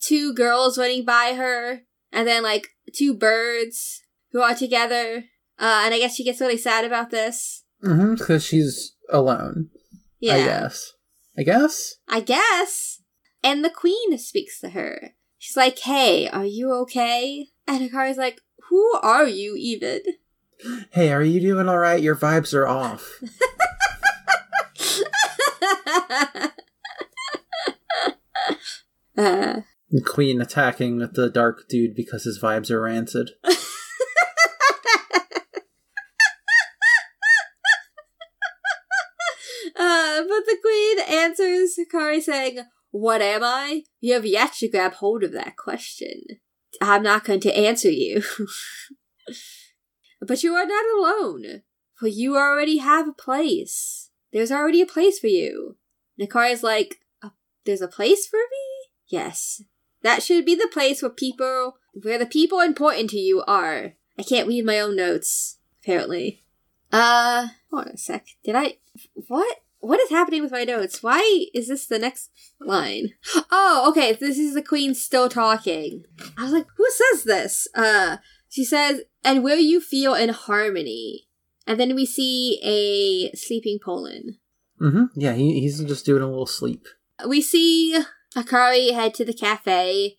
two 0.00 0.32
girls 0.32 0.78
running 0.78 1.04
by 1.04 1.34
her, 1.36 1.80
and 2.12 2.28
then 2.28 2.42
like 2.42 2.68
two 2.94 3.12
birds 3.14 4.02
who 4.32 4.40
are 4.40 4.54
together. 4.54 5.24
Uh, 5.58 5.82
and 5.84 5.94
I 5.94 5.98
guess 5.98 6.14
she 6.14 6.24
gets 6.24 6.40
really 6.40 6.56
sad 6.56 6.84
about 6.84 7.10
this. 7.10 7.64
Mm-hmm. 7.84 8.14
Because 8.14 8.44
she's 8.44 8.94
alone. 9.10 9.70
Yeah. 10.20 10.34
I 10.34 10.44
guess. 10.44 10.92
I 11.36 11.42
guess. 11.42 11.94
I 12.08 12.20
guess. 12.20 13.02
And 13.42 13.64
the 13.64 13.70
queen 13.70 14.16
speaks 14.18 14.60
to 14.60 14.70
her. 14.70 15.14
She's 15.42 15.56
like, 15.56 15.78
hey, 15.78 16.28
are 16.28 16.44
you 16.44 16.70
okay? 16.82 17.48
And 17.66 17.80
Hikari's 17.80 18.18
like, 18.18 18.42
who 18.68 18.92
are 19.02 19.26
you 19.26 19.56
even? 19.56 20.00
Hey, 20.92 21.10
are 21.12 21.22
you 21.22 21.40
doing 21.40 21.66
all 21.66 21.78
right? 21.78 22.02
Your 22.02 22.14
vibes 22.14 22.52
are 22.52 22.68
off. 22.68 23.22
uh, 29.16 29.62
The 29.90 30.02
queen 30.04 30.42
attacking 30.42 30.98
the 30.98 31.30
dark 31.32 31.66
dude 31.70 31.94
because 31.94 32.24
his 32.24 32.38
vibes 32.38 32.70
are 32.70 32.82
rancid. 32.82 33.30
uh, 33.44 33.52
but 39.74 40.44
the 40.44 40.58
queen 40.60 40.98
answers 41.08 41.78
Hikari 41.78 42.20
saying, 42.20 42.58
What 42.90 43.22
am 43.22 43.42
I? 43.44 43.84
You 44.00 44.14
have 44.14 44.26
yet 44.26 44.54
to 44.54 44.68
grab 44.68 44.94
hold 44.94 45.22
of 45.22 45.32
that 45.32 45.56
question. 45.56 46.22
I'm 46.80 47.02
not 47.02 47.24
going 47.24 47.40
to 47.40 47.56
answer 47.56 47.90
you. 47.90 48.22
but 50.20 50.42
you 50.42 50.54
are 50.54 50.66
not 50.66 50.84
alone, 50.96 51.62
for 51.94 52.08
you 52.08 52.36
already 52.36 52.78
have 52.78 53.08
a 53.08 53.12
place. 53.12 54.10
There's 54.32 54.52
already 54.52 54.80
a 54.80 54.86
place 54.86 55.18
for 55.18 55.26
you. 55.28 55.76
Hikari's 56.20 56.62
like, 56.62 57.00
There's 57.64 57.82
a 57.82 57.88
place 57.88 58.26
for 58.26 58.38
me? 58.38 58.90
Yes. 59.08 59.62
That 60.02 60.22
should 60.22 60.44
be 60.44 60.54
the 60.54 60.70
place 60.72 61.02
where 61.02 61.10
people, 61.10 61.76
where 61.92 62.18
the 62.18 62.26
people 62.26 62.60
important 62.60 63.10
to 63.10 63.18
you 63.18 63.42
are. 63.46 63.94
I 64.18 64.22
can't 64.22 64.48
read 64.48 64.64
my 64.64 64.80
own 64.80 64.96
notes, 64.96 65.58
apparently. 65.82 66.42
Uh, 66.92 67.48
hold 67.70 67.86
on 67.86 67.94
a 67.94 67.98
sec. 67.98 68.26
Did 68.44 68.56
I, 68.56 68.78
what? 69.14 69.58
What 69.80 70.00
is 70.00 70.10
happening 70.10 70.42
with 70.42 70.52
my 70.52 70.64
notes? 70.64 71.02
Why 71.02 71.46
is 71.54 71.68
this 71.68 71.86
the 71.86 71.98
next 71.98 72.30
line? 72.60 73.10
Oh, 73.50 73.86
okay. 73.90 74.12
This 74.12 74.38
is 74.38 74.54
the 74.54 74.62
queen 74.62 74.94
still 74.94 75.28
talking. 75.28 76.04
I 76.38 76.44
was 76.44 76.52
like, 76.52 76.66
who 76.76 76.86
says 76.90 77.24
this? 77.24 77.66
Uh, 77.74 78.18
she 78.48 78.64
says, 78.64 79.02
and 79.24 79.42
will 79.42 79.58
you 79.58 79.80
feel 79.80 80.14
in 80.14 80.28
harmony? 80.30 81.28
And 81.66 81.78
then 81.78 81.94
we 81.94 82.04
see 82.04 82.60
a 82.62 83.36
sleeping 83.36 83.78
Pollun. 83.84 84.38
Mm-hmm. 84.80 85.04
Yeah, 85.14 85.34
he, 85.34 85.60
he's 85.60 85.82
just 85.84 86.06
doing 86.06 86.22
a 86.22 86.28
little 86.28 86.46
sleep. 86.46 86.86
We 87.26 87.42
see 87.42 88.02
Hikari 88.34 88.92
head 88.92 89.14
to 89.14 89.24
the 89.24 89.34
cafe, 89.34 90.16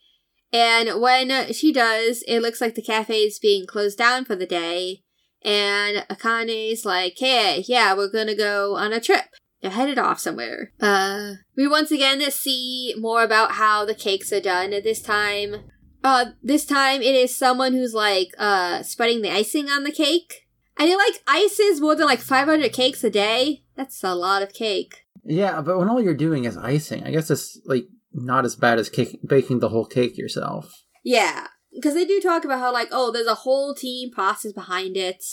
and 0.54 1.02
when 1.02 1.52
she 1.52 1.74
does, 1.74 2.24
it 2.28 2.42
looks 2.42 2.62
like 2.62 2.76
the 2.76 2.82
cafe 2.82 3.24
is 3.24 3.40
being 3.40 3.66
closed 3.66 3.98
down 3.98 4.26
for 4.26 4.36
the 4.36 4.46
day. 4.46 5.04
And 5.44 6.06
Akane's 6.10 6.86
like, 6.86 7.16
hey, 7.18 7.64
yeah, 7.68 7.96
we're 7.96 8.12
gonna 8.12 8.36
go 8.36 8.76
on 8.76 8.94
a 8.94 9.00
trip. 9.00 9.26
They're 9.62 9.72
headed 9.72 10.00
off 10.00 10.20
somewhere. 10.20 10.72
Uh, 10.80 11.34
we 11.56 11.68
once 11.68 11.92
again 11.92 12.20
see 12.32 12.96
more 12.98 13.24
about 13.24 13.54
how 13.54 13.86
the 13.86 13.94
cakes 13.94 14.34
are 14.34 14.42
done. 14.42 14.74
At 14.74 14.84
This 14.84 15.02
time, 15.02 15.70
uh, 16.04 16.26
this 16.42 16.66
time 16.66 17.02
it 17.02 17.14
is 17.14 17.36
someone 17.36 17.74
who's 17.74 17.94
like, 17.94 18.34
uh, 18.40 18.82
spreading 18.82 19.22
the 19.22 19.32
icing 19.32 19.70
on 19.70 19.84
the 19.84 19.92
cake. 19.92 20.48
And 20.78 20.90
it 20.90 20.98
like 20.98 21.22
ices 21.28 21.80
more 21.80 21.96
than 21.96 22.08
like 22.08 22.20
500 22.20 22.74
cakes 22.74 23.04
a 23.04 23.10
day. 23.12 23.64
That's 23.76 24.04
a 24.04 24.16
lot 24.16 24.42
of 24.42 24.54
cake. 24.54 25.06
Yeah, 25.24 25.62
but 25.62 25.78
when 25.78 25.90
all 25.90 26.02
you're 26.02 26.16
doing 26.16 26.46
is 26.46 26.58
icing, 26.58 27.04
I 27.04 27.12
guess 27.12 27.30
it's 27.30 27.60
like 27.66 27.86
not 28.14 28.46
as 28.46 28.56
bad 28.56 28.80
as 28.80 28.90
cake, 28.90 29.20
baking 29.26 29.60
the 29.60 29.70
whole 29.70 29.86
cake 29.86 30.18
yourself. 30.18 30.84
Yeah, 31.04 31.48
because 31.72 31.94
they 31.94 32.06
do 32.06 32.20
talk 32.20 32.44
about 32.44 32.60
how 32.60 32.74
like 32.74 32.90
oh, 32.92 33.12
there's 33.12 33.28
a 33.28 33.36
whole 33.36 33.76
team 33.76 34.12
process 34.12 34.52
behind 34.54 34.98
it. 34.98 35.24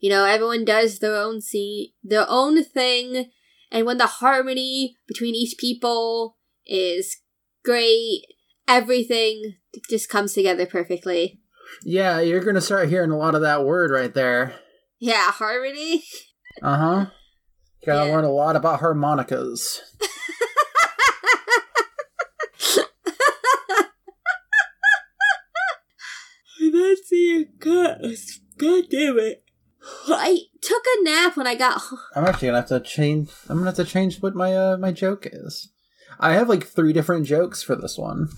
You 0.00 0.10
know, 0.10 0.24
everyone 0.24 0.64
does 0.64 0.98
their 0.98 1.16
own 1.16 1.40
scene, 1.40 1.90
their 2.02 2.26
own 2.28 2.64
thing, 2.64 3.30
and 3.70 3.86
when 3.86 3.98
the 3.98 4.06
harmony 4.06 4.96
between 5.06 5.34
each 5.34 5.56
people 5.58 6.36
is 6.66 7.16
great, 7.64 8.22
everything 8.68 9.54
just 9.88 10.08
comes 10.08 10.32
together 10.32 10.66
perfectly. 10.66 11.40
Yeah, 11.84 12.20
you're 12.20 12.44
gonna 12.44 12.60
start 12.60 12.88
hearing 12.88 13.10
a 13.10 13.16
lot 13.16 13.34
of 13.34 13.42
that 13.42 13.64
word 13.64 13.90
right 13.90 14.12
there. 14.12 14.54
Yeah, 14.98 15.30
harmony. 15.30 16.04
Uh 16.62 16.76
huh. 16.76 17.06
Gotta 17.86 18.06
Yeah. 18.08 18.14
learn 18.14 18.24
a 18.24 18.32
lot 18.32 18.56
about 18.56 18.80
harmonicas. 18.80 19.80
That's 26.60 27.08
the 27.08 27.46
cut. 27.58 28.00
God 28.58 28.84
damn 28.90 29.18
it. 29.18 29.42
I 30.08 30.38
took 30.60 30.84
a 30.98 31.04
nap 31.04 31.36
when 31.36 31.46
I 31.46 31.54
got 31.54 31.80
home. 31.80 31.98
I'm 32.14 32.24
actually 32.24 32.48
gonna 32.48 32.60
have 32.60 32.68
to 32.68 32.80
change. 32.80 33.30
I'm 33.48 33.58
gonna 33.58 33.70
have 33.70 33.76
to 33.76 33.84
change 33.84 34.20
what 34.20 34.34
my 34.34 34.54
uh, 34.54 34.76
my 34.76 34.92
joke 34.92 35.26
is. 35.30 35.70
I 36.18 36.34
have 36.34 36.48
like 36.48 36.66
three 36.66 36.92
different 36.92 37.26
jokes 37.26 37.62
for 37.62 37.74
this 37.74 37.96
one. 37.96 38.28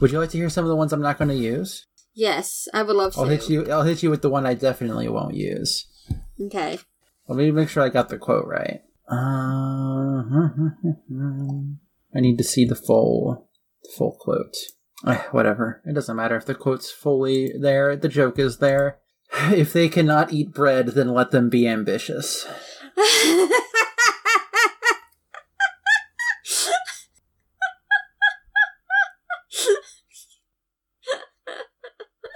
Would 0.00 0.12
you 0.12 0.18
like 0.18 0.30
to 0.30 0.38
hear 0.38 0.48
some 0.48 0.64
of 0.64 0.68
the 0.68 0.76
ones 0.76 0.92
I'm 0.92 1.02
not 1.02 1.18
going 1.18 1.28
to 1.28 1.34
use? 1.34 1.86
Yes, 2.14 2.68
I 2.74 2.82
would 2.82 2.96
love 2.96 3.14
to. 3.14 3.20
I'll 3.20 3.26
hit 3.26 3.48
you. 3.48 3.70
I'll 3.70 3.82
hit 3.82 4.02
you 4.02 4.10
with 4.10 4.22
the 4.22 4.30
one 4.30 4.46
I 4.46 4.54
definitely 4.54 5.08
won't 5.08 5.34
use. 5.34 5.86
Okay. 6.40 6.78
Let 7.28 7.36
me 7.38 7.50
make 7.50 7.68
sure 7.68 7.82
I 7.82 7.90
got 7.90 8.08
the 8.08 8.18
quote 8.18 8.46
right. 8.46 8.80
Uh, 9.10 10.22
I 12.14 12.20
need 12.20 12.38
to 12.38 12.44
see 12.44 12.64
the 12.64 12.74
full, 12.74 13.48
full 13.96 14.16
quote. 14.20 14.56
Whatever. 15.32 15.82
It 15.86 15.94
doesn't 15.94 16.16
matter 16.16 16.36
if 16.36 16.46
the 16.46 16.54
quote's 16.54 16.90
fully 16.90 17.52
there. 17.58 17.94
The 17.94 18.08
joke 18.08 18.38
is 18.38 18.58
there. 18.58 18.99
If 19.48 19.72
they 19.72 19.88
cannot 19.88 20.32
eat 20.32 20.52
bread, 20.52 20.88
then 20.88 21.14
let 21.14 21.30
them 21.30 21.48
be 21.48 21.66
ambitious. 21.66 22.46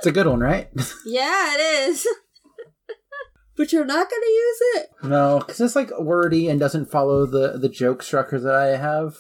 It's 0.04 0.10
a 0.10 0.12
good 0.12 0.26
one, 0.26 0.40
right? 0.40 0.68
yeah, 1.06 1.54
it 1.54 1.88
is. 1.88 2.06
but 3.56 3.72
you're 3.72 3.86
not 3.86 4.10
gonna 4.10 4.26
use 4.26 4.58
it? 4.74 4.86
no, 5.02 5.38
because 5.38 5.62
it's 5.62 5.74
like 5.74 5.98
wordy 5.98 6.46
and 6.48 6.60
doesn't 6.60 6.90
follow 6.90 7.24
the 7.24 7.56
the 7.56 7.70
joke 7.70 8.02
structure 8.02 8.38
that 8.38 8.54
I 8.54 8.76
have. 8.76 9.16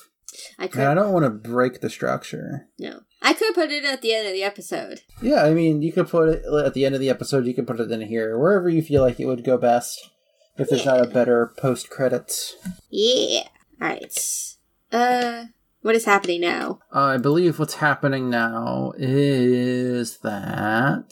I 0.58 0.66
could. 0.68 0.80
And 0.80 0.90
I 0.90 0.94
don't 0.94 1.12
want 1.12 1.24
to 1.24 1.30
break 1.30 1.80
the 1.80 1.90
structure. 1.90 2.68
no. 2.78 3.00
I 3.26 3.32
could 3.32 3.54
put 3.54 3.70
it 3.70 3.84
at 3.86 4.02
the 4.02 4.12
end 4.12 4.26
of 4.26 4.34
the 4.34 4.42
episode. 4.42 5.00
Yeah, 5.22 5.44
I 5.44 5.54
mean, 5.54 5.80
you 5.80 5.92
could 5.94 6.08
put 6.08 6.28
it 6.28 6.42
at 6.44 6.74
the 6.74 6.84
end 6.84 6.94
of 6.94 7.00
the 7.00 7.08
episode. 7.08 7.46
You 7.46 7.54
can 7.54 7.64
put 7.64 7.80
it 7.80 7.90
in 7.90 8.02
here, 8.02 8.38
wherever 8.38 8.68
you 8.68 8.82
feel 8.82 9.00
like 9.00 9.18
it 9.18 9.24
would 9.24 9.44
go 9.44 9.56
best. 9.56 10.10
If 10.58 10.68
there's 10.68 10.84
not 10.84 11.00
a 11.02 11.08
better 11.08 11.52
post 11.56 11.88
credits. 11.88 12.54
Yeah. 12.90 13.48
Alright. 13.80 14.56
Uh, 14.92 15.44
What 15.80 15.94
is 15.94 16.04
happening 16.04 16.42
now? 16.42 16.80
Uh, 16.94 17.00
I 17.00 17.16
believe 17.16 17.58
what's 17.58 17.74
happening 17.76 18.28
now 18.28 18.92
is 18.98 20.18
that 20.18 21.10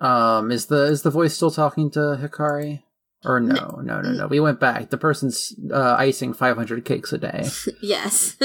um 0.00 0.50
is 0.50 0.66
the 0.66 0.84
is 0.84 1.02
the 1.02 1.10
voice 1.10 1.34
still 1.34 1.50
talking 1.50 1.90
to 1.92 2.18
Hikari? 2.20 2.82
Or 3.24 3.40
no, 3.40 3.80
no, 3.82 4.00
no, 4.00 4.12
no. 4.12 4.26
We 4.28 4.38
went 4.38 4.60
back. 4.60 4.90
The 4.90 4.96
person's 4.96 5.52
uh, 5.72 5.96
icing 5.98 6.32
500 6.32 6.84
cakes 6.84 7.12
a 7.12 7.18
day. 7.18 7.48
yes. 7.82 8.36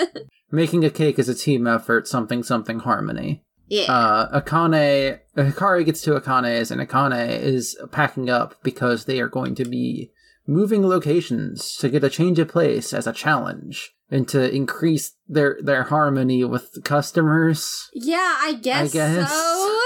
Making 0.50 0.84
a 0.84 0.90
cake 0.90 1.18
is 1.18 1.28
a 1.28 1.34
team 1.34 1.66
effort, 1.66 2.08
something, 2.08 2.42
something 2.42 2.80
harmony. 2.80 3.44
yeah. 3.68 3.92
Uh, 3.92 4.40
Akane, 4.40 5.18
Hikari 5.36 5.84
gets 5.84 6.00
to 6.02 6.18
Akane's, 6.18 6.70
and 6.70 6.80
Akane 6.80 7.28
is 7.40 7.76
packing 7.90 8.30
up 8.30 8.62
because 8.62 9.04
they 9.04 9.20
are 9.20 9.28
going 9.28 9.54
to 9.56 9.64
be 9.66 10.10
moving 10.46 10.86
locations 10.86 11.76
to 11.76 11.88
get 11.88 12.02
a 12.02 12.10
change 12.10 12.38
of 12.38 12.48
place 12.48 12.92
as 12.92 13.06
a 13.06 13.12
challenge 13.12 13.92
and 14.10 14.26
to 14.28 14.54
increase 14.54 15.12
their 15.28 15.58
their 15.62 15.84
harmony 15.84 16.42
with 16.44 16.72
the 16.72 16.82
customers. 16.82 17.88
yeah, 17.94 18.36
I 18.40 18.54
guess, 18.60 18.90
I 18.90 18.92
guess. 18.92 19.30
so. 19.30 19.78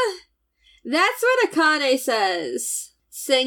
That's 0.84 1.22
what 1.22 1.50
Akane 1.52 1.98
says. 1.98 2.85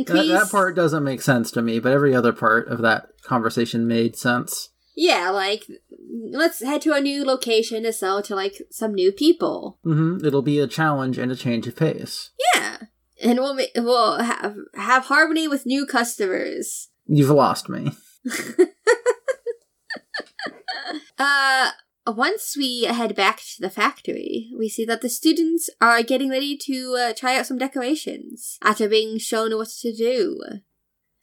That, 0.07 0.27
that 0.27 0.51
part 0.51 0.75
doesn't 0.75 1.03
make 1.03 1.21
sense 1.21 1.51
to 1.51 1.61
me, 1.61 1.79
but 1.79 1.91
every 1.91 2.15
other 2.15 2.33
part 2.33 2.67
of 2.67 2.81
that 2.81 3.09
conversation 3.21 3.87
made 3.87 4.15
sense. 4.17 4.69
Yeah, 4.95 5.29
like 5.29 5.65
let's 6.31 6.61
head 6.63 6.81
to 6.81 6.93
a 6.93 6.99
new 7.01 7.23
location 7.23 7.83
to 7.83 7.93
sell 7.93 8.21
to 8.23 8.35
like 8.35 8.61
some 8.71 8.93
new 8.93 9.11
people. 9.11 9.77
hmm 9.83 10.17
It'll 10.25 10.41
be 10.41 10.59
a 10.59 10.67
challenge 10.67 11.17
and 11.17 11.31
a 11.31 11.35
change 11.35 11.67
of 11.67 11.75
pace. 11.75 12.31
Yeah, 12.55 12.77
and 13.21 13.39
we'll 13.39 13.53
ma- 13.53 13.63
we'll 13.77 14.17
have 14.21 14.55
have 14.75 15.05
harmony 15.05 15.47
with 15.47 15.65
new 15.65 15.85
customers. 15.85 16.89
You've 17.07 17.29
lost 17.29 17.69
me. 17.69 17.91
Uh, 21.17 21.71
once 22.15 22.55
we 22.57 22.83
head 22.83 23.15
back 23.15 23.37
to 23.37 23.61
the 23.61 23.69
factory, 23.69 24.49
we 24.57 24.69
see 24.69 24.85
that 24.85 25.01
the 25.01 25.09
students 25.09 25.69
are 25.81 26.03
getting 26.03 26.29
ready 26.29 26.57
to 26.57 26.97
uh, 26.99 27.13
try 27.13 27.37
out 27.37 27.45
some 27.45 27.57
decorations 27.57 28.57
after 28.63 28.87
being 28.87 29.17
shown 29.17 29.55
what 29.55 29.69
to 29.81 29.93
do. 29.93 30.39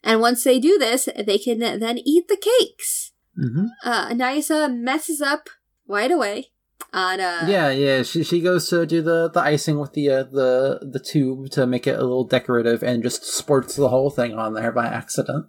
And 0.03 0.21
once 0.21 0.43
they 0.43 0.59
do 0.59 0.77
this, 0.77 1.09
they 1.25 1.37
can 1.37 1.59
then 1.59 1.97
eat 1.99 2.27
the 2.27 2.37
cakes. 2.37 3.11
hmm 3.35 3.65
Uh, 3.83 4.09
Nagisa 4.09 4.73
messes 4.73 5.21
up 5.21 5.49
right 5.87 6.11
away 6.11 6.51
on 6.93 7.19
uh 7.19 7.45
yeah, 7.47 7.69
yeah. 7.69 8.03
She 8.03 8.23
she 8.23 8.41
goes 8.41 8.69
to 8.69 8.85
do 8.85 9.01
the 9.01 9.29
the 9.29 9.41
icing 9.41 9.79
with 9.79 9.93
the 9.93 10.09
uh, 10.09 10.23
the 10.23 10.79
the 10.91 10.99
tube 10.99 11.49
to 11.51 11.65
make 11.65 11.87
it 11.87 11.97
a 11.99 12.01
little 12.03 12.23
decorative, 12.23 12.83
and 12.83 13.03
just 13.03 13.23
sports 13.25 13.75
the 13.75 13.89
whole 13.89 14.09
thing 14.09 14.33
on 14.33 14.53
there 14.53 14.71
by 14.71 14.85
accident. 14.85 15.47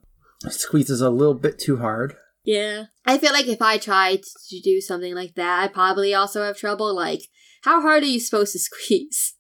Squeezes 0.48 1.00
a 1.00 1.10
little 1.10 1.34
bit 1.34 1.58
too 1.58 1.78
hard. 1.78 2.16
Yeah. 2.48 2.84
I 3.04 3.18
feel 3.18 3.34
like 3.34 3.46
if 3.46 3.60
I 3.60 3.76
tried 3.76 4.22
to 4.22 4.60
do 4.60 4.80
something 4.80 5.14
like 5.14 5.34
that, 5.34 5.64
I'd 5.64 5.74
probably 5.74 6.14
also 6.14 6.42
have 6.42 6.56
trouble. 6.56 6.96
Like, 6.96 7.20
how 7.60 7.82
hard 7.82 8.02
are 8.02 8.06
you 8.06 8.18
supposed 8.18 8.52
to 8.52 8.58
squeeze? 8.58 9.34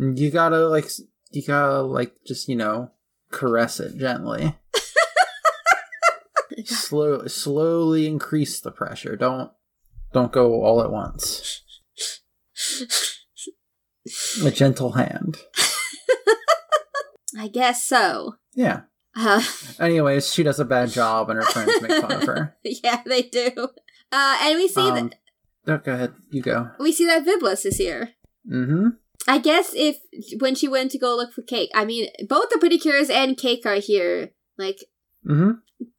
You 0.00 0.28
gotta 0.32 0.66
like 0.66 0.90
you 1.30 1.44
gotta 1.46 1.82
like 1.82 2.16
just 2.26 2.48
you 2.48 2.56
know 2.56 2.90
caress 3.30 3.78
it 3.78 3.96
gently. 3.98 4.56
Slow 6.64 7.28
slowly 7.28 8.08
increase 8.08 8.58
the 8.58 8.72
pressure. 8.72 9.14
Don't 9.14 9.52
don't 10.12 10.32
go 10.32 10.64
all 10.64 10.82
at 10.82 10.90
once. 10.90 11.62
A 14.44 14.50
gentle 14.50 14.92
hand. 14.92 15.38
I 17.38 17.46
guess 17.46 17.84
so. 17.84 18.34
Yeah. 18.54 18.82
Uh, 19.18 19.42
Anyways, 19.80 20.32
she 20.32 20.42
does 20.44 20.60
a 20.60 20.64
bad 20.64 20.90
job, 20.90 21.28
and 21.30 21.38
her 21.38 21.44
friends 21.44 21.82
make 21.82 21.90
fun 22.00 22.12
of 22.12 22.22
her. 22.24 22.56
yeah, 22.62 23.02
they 23.04 23.22
do. 23.22 23.50
Uh, 24.12 24.38
and 24.42 24.56
we 24.56 24.68
see 24.68 24.88
Um, 24.88 24.94
that 24.94 25.14
oh, 25.66 25.78
go 25.84 25.92
ahead. 25.94 26.12
You 26.30 26.40
go. 26.42 26.70
we 26.78 26.92
see 26.92 27.04
that 27.06 27.26
Viblis 27.26 27.66
is 27.66 27.76
here. 27.78 28.10
Mm-hmm. 28.50 28.88
I 29.26 29.38
guess 29.38 29.72
if 29.74 29.96
when 30.40 30.54
she 30.54 30.68
went 30.68 30.90
to 30.92 30.98
go 30.98 31.16
look 31.16 31.32
for 31.32 31.42
cake, 31.42 31.70
I 31.74 31.84
mean, 31.84 32.08
both 32.28 32.48
the 32.50 32.58
Pretty 32.58 32.78
Cures 32.78 33.10
and 33.10 33.36
Cake 33.36 33.66
are 33.66 33.74
here. 33.76 34.30
Like, 34.56 34.78
Mm-hmm. 35.28 35.50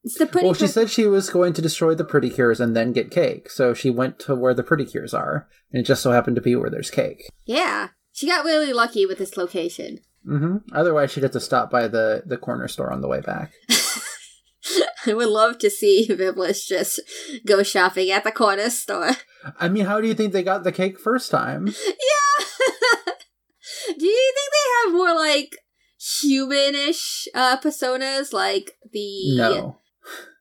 it's 0.03 0.17
the 0.17 0.25
Pretty 0.25 0.45
Well, 0.45 0.53
she 0.55 0.65
said 0.65 0.89
she 0.89 1.05
was 1.05 1.29
going 1.29 1.53
to 1.53 1.61
destroy 1.61 1.93
the 1.93 2.05
pretty 2.05 2.29
cures 2.29 2.59
and 2.61 2.75
then 2.75 2.93
get 2.93 3.11
cake. 3.11 3.49
So 3.51 3.73
she 3.73 3.89
went 3.91 4.17
to 4.19 4.33
where 4.33 4.53
the 4.53 4.63
pretty 4.63 4.85
cures 4.85 5.13
are, 5.13 5.47
and 5.71 5.81
it 5.81 5.85
just 5.85 6.01
so 6.01 6.11
happened 6.11 6.37
to 6.37 6.41
be 6.41 6.55
where 6.55 6.69
there's 6.69 6.89
cake. 6.89 7.29
Yeah, 7.45 7.89
she 8.13 8.25
got 8.25 8.45
really 8.45 8.73
lucky 8.73 9.05
with 9.05 9.17
this 9.19 9.35
location. 9.37 9.99
Mm-hmm. 10.27 10.57
Otherwise, 10.73 11.11
she'd 11.11 11.23
have 11.23 11.31
to 11.31 11.39
stop 11.39 11.71
by 11.71 11.87
the 11.87 12.23
the 12.25 12.37
corner 12.37 12.67
store 12.67 12.91
on 12.91 13.01
the 13.01 13.07
way 13.07 13.21
back. 13.21 13.53
I 15.05 15.13
would 15.13 15.29
love 15.29 15.57
to 15.59 15.69
see 15.69 16.07
Viblis 16.09 16.65
just 16.67 16.99
go 17.45 17.63
shopping 17.63 18.11
at 18.11 18.23
the 18.23 18.31
corner 18.31 18.69
store. 18.69 19.11
I 19.59 19.69
mean, 19.69 19.85
how 19.85 20.01
do 20.01 20.07
you 20.07 20.13
think 20.13 20.33
they 20.33 20.43
got 20.43 20.63
the 20.63 20.71
cake 20.71 20.99
first 20.99 21.31
time? 21.31 21.67
Yeah. 21.67 22.45
Do 23.97 24.05
you 24.05 24.33
think 24.35 24.51
they 24.51 24.67
have 24.83 24.93
more 24.95 25.15
like 25.15 25.57
humanish 25.99 27.27
uh, 27.33 27.57
personas, 27.59 28.33
like 28.33 28.77
the 28.91 29.35
No, 29.35 29.79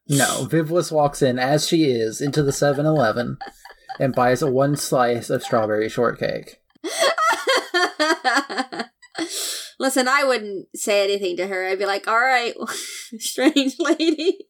no. 0.09 0.47
Viblis 0.51 0.93
walks 0.93 1.23
in 1.23 1.39
as 1.39 1.67
she 1.67 1.85
is 1.85 2.21
into 2.21 2.43
the 2.43 2.51
7-Eleven 2.51 3.39
and 3.99 4.15
buys 4.15 4.43
a 4.43 4.51
one 4.51 4.77
slice 4.77 5.31
of 5.31 5.43
strawberry 5.43 5.89
shortcake. 5.89 6.61
Listen, 9.79 10.09
I 10.09 10.25
wouldn't 10.25 10.69
say 10.75 11.05
anything 11.05 11.37
to 11.37 11.47
her. 11.47 11.67
I'd 11.67 11.79
be 11.79 11.87
like, 11.87 12.09
"All 12.09 12.19
right, 12.19 12.55
strange 13.19 13.79
lady." 13.79 14.47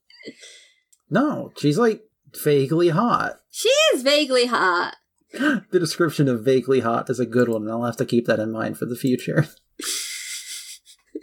No, 1.11 1.53
she's 1.57 1.79
like 1.79 2.03
vaguely 2.43 2.89
hot. 2.89 3.37
She 3.51 3.71
is 3.95 4.03
vaguely 4.03 4.47
hot. 4.47 4.97
The 5.71 5.79
description 5.79 6.29
of 6.29 6.45
vaguely 6.45 6.81
hot 6.81 7.11
is 7.11 7.21
a 7.21 7.27
good 7.27 7.49
one, 7.49 7.63
and 7.63 7.71
I'll 7.71 7.85
have 7.85 7.99
to 7.99 8.07
keep 8.07 8.27
that 8.27 8.41
in 8.41 8.51
mind 8.51 8.79
for 8.79 8.87
the 8.87 8.97
future. 8.97 9.47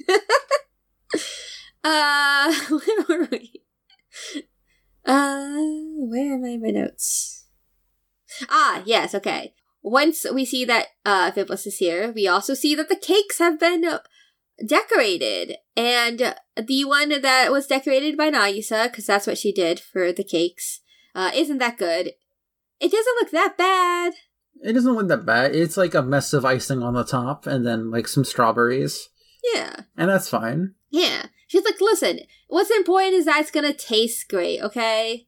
Uh, 1.88 2.52
where 2.70 3.06
were 3.08 3.28
we? 3.32 3.62
Uh, 5.06 5.54
where 6.00 6.34
are 6.34 6.40
my, 6.40 6.58
my 6.58 6.72
notes? 6.72 7.46
Ah, 8.50 8.82
yes, 8.88 9.14
okay. 9.14 9.54
Once 9.88 10.26
we 10.34 10.44
see 10.44 10.66
that 10.66 10.88
uh 11.06 11.30
Viblis 11.30 11.68
is 11.68 11.78
here, 11.78 12.12
we 12.12 12.28
also 12.28 12.56
see 12.56 12.74
that 12.74 12.90
the 12.90 12.96
cakes 12.96 13.38
have 13.38 13.60
been 13.60 13.86
decorated, 14.66 15.58
and 15.78 16.36
the 16.58 16.84
one 16.86 17.10
that 17.22 17.52
was 17.52 17.68
decorated 17.68 18.18
by 18.18 18.32
Nagisa, 18.32 18.86
because 18.90 19.06
that's 19.06 19.28
what 19.28 19.38
she 19.38 19.52
did 19.52 19.80
for 19.80 20.12
the 20.12 20.24
cakes, 20.24 20.80
uh, 21.14 21.30
isn't 21.36 21.60
that 21.60 21.78
good. 21.78 22.14
It 22.80 22.92
doesn't 22.92 23.16
look 23.22 23.30
that 23.30 23.58
bad. 23.60 24.14
It 24.64 24.74
doesn't 24.74 24.96
look 24.96 25.08
that 25.10 25.24
bad. 25.24 25.56
It's 25.56 25.78
like 25.78 25.94
a 25.94 26.02
mess 26.02 26.34
of 26.34 26.46
icing 26.46 26.82
on 26.82 26.96
the 26.96 27.04
top, 27.04 27.46
and 27.46 27.64
then 27.64 27.92
like 27.92 28.08
some 28.08 28.26
strawberries, 28.26 29.10
Yeah, 29.54 29.82
and 29.96 30.10
that's 30.10 30.30
fine. 30.30 30.74
yeah. 30.90 31.28
She's 31.48 31.64
like, 31.64 31.80
listen, 31.80 32.22
what's 32.48 32.72
important 32.72 33.14
is 33.14 33.26
that 33.26 33.40
it's 33.42 33.52
gonna 33.52 33.72
taste 33.72 34.28
great, 34.30 34.64
okay? 34.64 35.28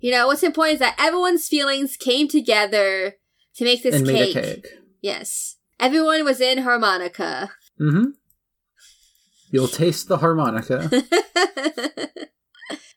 You 0.00 0.10
know, 0.10 0.26
what's 0.26 0.42
important 0.42 0.74
is 0.74 0.80
that 0.80 0.96
everyone's 0.98 1.46
feelings 1.46 1.96
came 1.96 2.26
together 2.26 3.14
to 3.56 3.64
make 3.64 3.82
this 3.82 3.94
and 3.96 4.06
cake. 4.06 4.34
made 4.34 4.36
a 4.36 4.42
cake. 4.54 4.66
Yes. 5.02 5.56
Everyone 5.80 6.24
was 6.24 6.40
in 6.40 6.58
harmonica. 6.58 7.52
Mm-hmm. 7.80 8.10
You'll 9.50 9.68
taste 9.68 10.08
the 10.08 10.18
harmonica. 10.18 10.90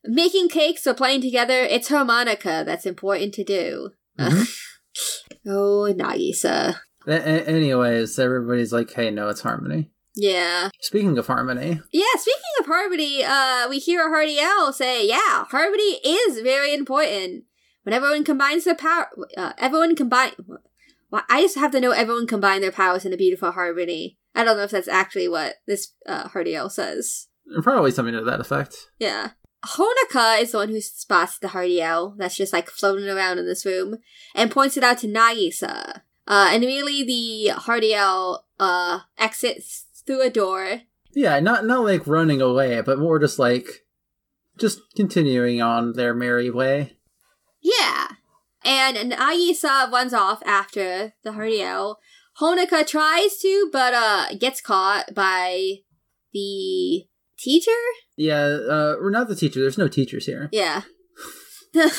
Making 0.04 0.48
cakes 0.48 0.88
or 0.88 0.94
playing 0.94 1.22
together, 1.22 1.60
it's 1.60 1.90
harmonica 1.90 2.64
that's 2.66 2.86
important 2.86 3.34
to 3.36 3.44
do. 3.44 3.90
Mhm. 4.18 4.48
oh, 5.48 5.94
Nagisa. 5.96 6.78
A- 7.06 7.12
a- 7.12 7.46
anyways, 7.46 8.18
everybody's 8.18 8.72
like, 8.72 8.92
"Hey, 8.92 9.12
no, 9.12 9.28
it's 9.28 9.42
harmony." 9.42 9.92
Yeah. 10.16 10.70
Speaking 10.82 11.18
of 11.18 11.28
harmony, 11.28 11.80
Yeah, 11.92 12.06
speaking 12.16 12.42
of 12.62 12.66
harmony, 12.66 13.24
uh, 13.24 13.68
we 13.70 13.78
hear 13.80 14.10
Heartiel 14.10 14.74
say, 14.74 15.08
yeah, 15.08 15.46
harmony 15.46 16.00
is 16.04 16.40
very 16.40 16.74
important. 16.74 17.44
When 17.88 17.94
everyone 17.94 18.26
combines 18.26 18.66
their 18.66 18.76
power, 18.76 19.08
uh, 19.38 19.54
everyone 19.58 19.96
combine. 19.96 20.34
Well, 21.10 21.24
I 21.30 21.42
just 21.42 21.58
have 21.58 21.72
to 21.72 21.80
know 21.80 21.92
everyone 21.92 22.28
combine 22.28 22.60
their 22.60 22.70
powers 22.70 23.06
in 23.06 23.14
a 23.14 23.18
beautiful 23.18 23.54
harmony. 23.54 24.18
I 24.36 24.44
don't 24.44 24.58
know 24.58 24.64
if 24.64 24.72
that's 24.72 24.90
actually 24.90 25.30
what 25.30 25.56
this 25.68 25.94
uh, 26.06 26.28
Heartiel 26.28 26.70
says. 26.70 27.30
probably 27.64 27.92
something 27.92 28.14
to 28.14 28.26
that 28.26 28.42
effect. 28.42 28.90
Yeah. 29.00 29.30
Honoka 29.66 30.42
is 30.42 30.52
the 30.52 30.58
one 30.58 30.68
who 30.68 30.82
spots 30.82 31.40
the 31.40 31.48
Heartiel 31.48 32.14
that's 32.18 32.36
just 32.36 32.52
like 32.52 32.70
floating 32.70 33.08
around 33.08 33.38
in 33.40 33.46
this 33.46 33.66
room 33.66 34.00
and 34.36 34.52
points 34.52 34.76
it 34.76 34.84
out 34.84 34.98
to 34.98 35.08
Nagisa. 35.08 36.02
Uh, 36.28 36.50
and 36.52 36.66
immediately 36.66 37.06
the 37.06 37.54
Heartiel 37.54 38.44
uh, 38.60 39.00
exits 39.18 39.86
through 40.06 40.24
a 40.24 40.30
door 40.30 40.82
Yeah, 41.14 41.40
not 41.40 41.64
not 41.64 41.86
like 41.86 42.06
running 42.06 42.42
away, 42.42 42.82
but 42.82 43.00
more 43.00 43.18
just 43.18 43.40
like 43.40 43.86
just 44.58 44.82
continuing 44.98 45.62
on 45.62 45.94
their 45.94 46.14
merry 46.14 46.50
way. 46.50 46.97
Yeah. 47.80 48.08
And 48.64 49.12
Nagisa 49.12 49.92
runs 49.92 50.14
off 50.14 50.42
after 50.46 51.14
the 51.24 51.34
Heartiel. 51.34 51.98
Honoka 52.42 52.86
tries 52.86 53.38
to, 53.40 53.70
but 53.72 53.94
uh 53.94 54.36
gets 54.40 54.62
caught 54.62 55.14
by 55.14 55.80
the 56.34 57.06
teacher? 57.38 57.72
Yeah, 58.16 58.44
uh, 58.46 58.96
we're 59.00 59.12
not 59.12 59.28
the 59.28 59.36
teacher. 59.36 59.60
There's 59.60 59.78
no 59.78 59.88
teachers 59.88 60.26
here. 60.26 60.50
Yeah. 60.52 60.82
Which 61.74 61.94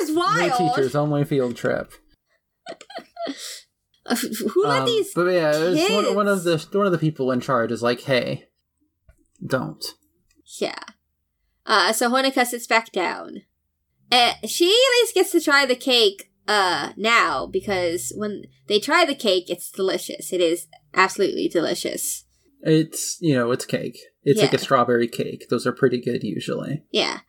is 0.00 0.10
wild. 0.12 0.50
No 0.60 0.68
teachers, 0.68 0.94
only 0.94 1.24
field 1.24 1.56
trip. 1.56 1.92
Who 4.06 4.64
let 4.64 4.80
Um, 4.80 4.86
these? 4.86 5.12
But 5.14 5.26
yeah, 5.26 5.58
was 5.58 5.90
one, 5.90 6.14
one 6.14 6.28
of 6.28 6.44
the 6.44 6.66
one 6.72 6.86
of 6.86 6.92
the 6.92 6.98
people 6.98 7.30
in 7.30 7.40
charge 7.40 7.70
is 7.72 7.82
like, 7.82 8.02
"Hey, 8.02 8.44
don't." 9.44 9.84
Yeah. 10.60 10.78
Uh, 11.64 11.92
so 11.92 12.10
Honoka 12.10 12.44
sits 12.44 12.66
back 12.66 12.92
down. 12.92 13.42
Uh, 14.14 14.34
she 14.46 14.66
at 14.66 15.00
least 15.00 15.14
gets 15.14 15.32
to 15.32 15.40
try 15.40 15.66
the 15.66 15.74
cake 15.74 16.30
uh, 16.46 16.92
now 16.96 17.46
because 17.46 18.12
when 18.16 18.44
they 18.68 18.78
try 18.78 19.04
the 19.04 19.14
cake, 19.14 19.50
it's 19.50 19.72
delicious. 19.72 20.32
It 20.32 20.40
is 20.40 20.68
absolutely 20.94 21.48
delicious. 21.48 22.24
It's 22.62 23.18
you 23.20 23.34
know, 23.34 23.50
it's 23.50 23.66
cake. 23.66 23.98
It's 24.22 24.40
like 24.40 24.54
a 24.54 24.58
strawberry 24.58 25.08
cake. 25.08 25.48
Those 25.50 25.66
are 25.66 25.72
pretty 25.72 26.00
good 26.00 26.22
usually. 26.22 26.84
Yeah. 26.92 27.20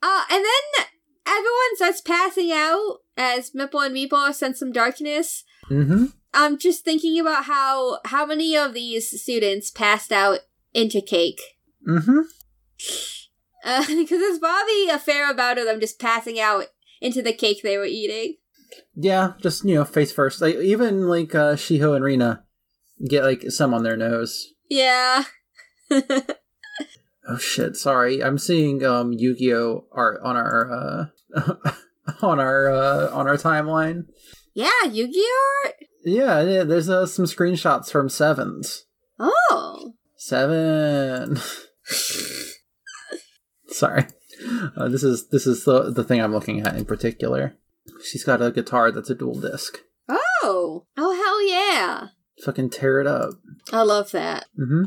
Uh, 0.00 0.22
and 0.30 0.44
then 0.44 0.86
everyone 1.26 1.74
starts 1.74 2.00
passing 2.00 2.52
out 2.52 2.98
as 3.16 3.50
Mipple 3.50 3.84
and 3.84 3.94
Mepple 3.94 4.32
sense 4.32 4.60
some 4.60 4.70
darkness. 4.70 5.42
Mm-hmm. 5.68 6.04
I'm 6.32 6.56
just 6.56 6.84
thinking 6.84 7.18
about 7.18 7.46
how 7.46 7.98
how 8.04 8.24
many 8.24 8.56
of 8.56 8.74
these 8.74 9.20
students 9.20 9.72
passed 9.72 10.12
out 10.12 10.40
into 10.72 11.00
cake. 11.00 11.40
Mm-hmm. 11.86 12.20
Uh, 13.78 13.84
because 13.86 14.18
there's 14.18 14.38
probably 14.38 14.88
a 14.88 14.98
fair 14.98 15.30
amount 15.30 15.58
of 15.58 15.66
them 15.66 15.78
just 15.78 16.00
passing 16.00 16.40
out 16.40 16.64
into 17.02 17.20
the 17.20 17.34
cake 17.34 17.60
they 17.62 17.76
were 17.76 17.84
eating. 17.84 18.36
Yeah, 18.94 19.32
just 19.42 19.62
you 19.64 19.74
know, 19.74 19.84
face 19.84 20.10
first. 20.10 20.40
Like 20.40 20.54
even 20.54 21.06
like 21.06 21.34
uh 21.34 21.54
Shiho 21.54 21.94
and 21.94 22.02
Rina 22.02 22.44
get 23.06 23.24
like 23.24 23.42
some 23.50 23.74
on 23.74 23.82
their 23.82 23.96
nose. 23.96 24.46
Yeah. 24.70 25.24
Oh 27.28 27.36
shit, 27.36 27.76
sorry. 27.76 28.24
I'm 28.24 28.38
seeing 28.38 28.82
um 28.84 29.12
Yu-Gi-Oh 29.12 29.84
art 29.92 30.20
on 30.24 30.36
our 30.36 30.72
uh 30.72 31.74
on 32.22 32.40
our 32.40 32.70
uh 32.70 33.10
on 33.10 33.28
our 33.28 33.36
timeline. 33.36 34.06
yeah, 34.54 34.84
Yu-Gi-Oh! 34.90 35.70
Yeah, 36.04 36.40
yeah 36.40 36.64
there's 36.64 36.88
uh, 36.88 37.04
some 37.04 37.26
screenshots 37.26 37.90
from 37.90 38.08
Sevens. 38.08 38.86
Oh. 39.18 39.92
Seven. 40.16 41.38
sorry. 43.74 44.06
Uh, 44.76 44.88
this 44.88 45.02
is 45.02 45.28
this 45.28 45.46
is 45.46 45.64
the 45.64 45.90
the 45.90 46.04
thing 46.04 46.20
I'm 46.20 46.32
looking 46.32 46.60
at 46.60 46.76
in 46.76 46.84
particular. 46.84 47.56
She's 48.04 48.24
got 48.24 48.42
a 48.42 48.50
guitar 48.50 48.90
that's 48.92 49.10
a 49.10 49.14
dual 49.14 49.40
disc. 49.40 49.78
Oh. 50.08 50.86
Oh, 50.96 51.14
hell 51.14 51.48
yeah. 51.48 52.08
Fucking 52.44 52.70
tear 52.70 53.00
it 53.00 53.06
up. 53.06 53.34
I 53.72 53.82
love 53.82 54.10
that. 54.12 54.46
Mm-hmm. 54.58 54.84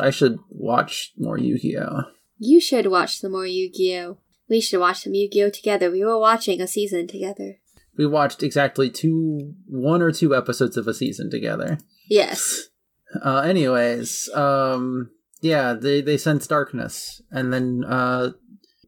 I 0.00 0.10
should 0.10 0.38
watch 0.48 1.12
more 1.16 1.38
Yu-Gi-Oh. 1.38 2.02
You 2.38 2.60
should 2.60 2.86
watch 2.86 3.18
some 3.18 3.32
more 3.32 3.46
Yu-Gi-Oh! 3.46 4.18
We 4.48 4.60
should 4.60 4.80
watch 4.80 5.02
some 5.02 5.14
Yu-Gi-Oh! 5.14 5.50
together. 5.50 5.90
We 5.90 6.04
were 6.04 6.18
watching 6.18 6.60
a 6.60 6.68
season 6.68 7.06
together. 7.06 7.56
We 7.96 8.06
watched 8.06 8.42
exactly 8.42 8.90
two, 8.90 9.54
one 9.66 10.02
or 10.02 10.12
two 10.12 10.36
episodes 10.36 10.76
of 10.76 10.86
a 10.86 10.94
season 10.94 11.30
together. 11.30 11.78
Yes. 12.08 12.68
Uh, 13.22 13.40
anyways, 13.40 14.28
um, 14.34 15.10
yeah, 15.40 15.74
they 15.74 16.00
they 16.00 16.16
sense 16.16 16.46
darkness, 16.46 17.22
and 17.30 17.52
then 17.52 17.84
uh, 17.84 18.30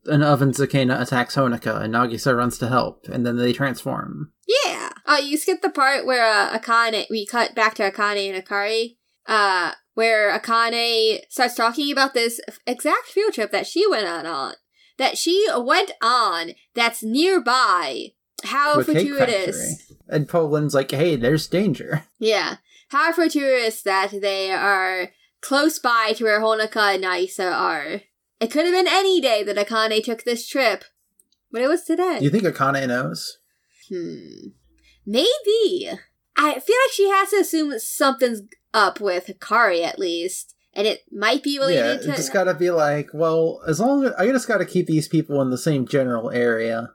an 0.06 0.22
oven 0.22 0.52
Zakena 0.52 1.00
attacks 1.00 1.36
Honoka, 1.36 1.82
and 1.82 1.94
Nagisa 1.94 2.36
runs 2.36 2.58
to 2.58 2.68
help, 2.68 3.06
and 3.08 3.24
then 3.24 3.36
they 3.36 3.52
transform. 3.52 4.32
Yeah. 4.46 4.90
Oh, 5.06 5.18
you 5.18 5.36
skipped 5.36 5.62
the 5.62 5.70
part 5.70 6.06
where 6.06 6.24
uh, 6.24 6.58
Akane, 6.58 7.06
we 7.10 7.26
cut 7.26 7.54
back 7.54 7.74
to 7.74 7.90
Akane 7.90 8.32
and 8.32 8.44
Hikari, 8.44 8.96
uh, 9.26 9.72
where 9.94 10.38
Akane 10.38 11.20
starts 11.28 11.54
talking 11.54 11.90
about 11.90 12.14
this 12.14 12.40
exact 12.66 13.06
field 13.06 13.34
trip 13.34 13.52
that 13.52 13.66
she 13.66 13.88
went 13.88 14.06
on, 14.06 14.26
on 14.26 14.54
that 14.98 15.18
she 15.18 15.46
went 15.56 15.92
on 16.02 16.52
that's 16.74 17.02
nearby. 17.02 18.08
How 18.44 18.76
cake 18.76 18.86
fortuitous. 18.86 19.92
And 20.08 20.28
Pollun's 20.28 20.74
like, 20.74 20.90
"Hey, 20.90 21.16
there's 21.16 21.46
danger." 21.46 22.04
Yeah. 22.18 22.56
How 22.88 23.12
fortuitous 23.12 23.82
that 23.82 24.10
they 24.20 24.50
are 24.50 25.10
close 25.40 25.78
by 25.78 26.12
to 26.16 26.24
where 26.24 26.40
Honoka 26.40 26.94
and 26.94 27.04
Nagisa 27.04 27.52
are. 27.52 28.02
It 28.40 28.50
could 28.50 28.64
have 28.64 28.74
been 28.74 28.88
any 28.88 29.20
day 29.20 29.42
that 29.42 29.56
Akane 29.56 30.02
took 30.02 30.24
this 30.24 30.46
trip, 30.48 30.84
but 31.52 31.62
it 31.62 31.68
was 31.68 31.84
today. 31.84 32.18
You 32.20 32.30
think 32.30 32.44
Akane 32.44 32.88
knows? 32.88 33.38
Hmm. 33.88 34.48
Maybe. 35.06 35.90
I 36.36 36.60
feel 36.60 36.76
like 36.76 36.92
she 36.92 37.08
has 37.08 37.30
to 37.30 37.36
assume 37.36 37.70
that 37.70 37.80
something's 37.80 38.42
up 38.72 39.00
with 39.00 39.26
Hikari 39.26 39.84
at 39.84 39.98
least. 39.98 40.54
And 40.72 40.86
it 40.86 41.00
might 41.10 41.42
be 41.42 41.54
yeah, 41.54 41.66
related 41.66 42.00
it 42.02 42.02
to 42.04 42.16
just 42.16 42.32
gotta 42.32 42.54
be 42.54 42.70
like, 42.70 43.10
well, 43.12 43.60
as 43.66 43.80
long 43.80 44.04
as 44.04 44.12
I 44.12 44.26
just 44.26 44.46
gotta 44.46 44.64
keep 44.64 44.86
these 44.86 45.08
people 45.08 45.42
in 45.42 45.50
the 45.50 45.58
same 45.58 45.86
general 45.86 46.30
area. 46.30 46.92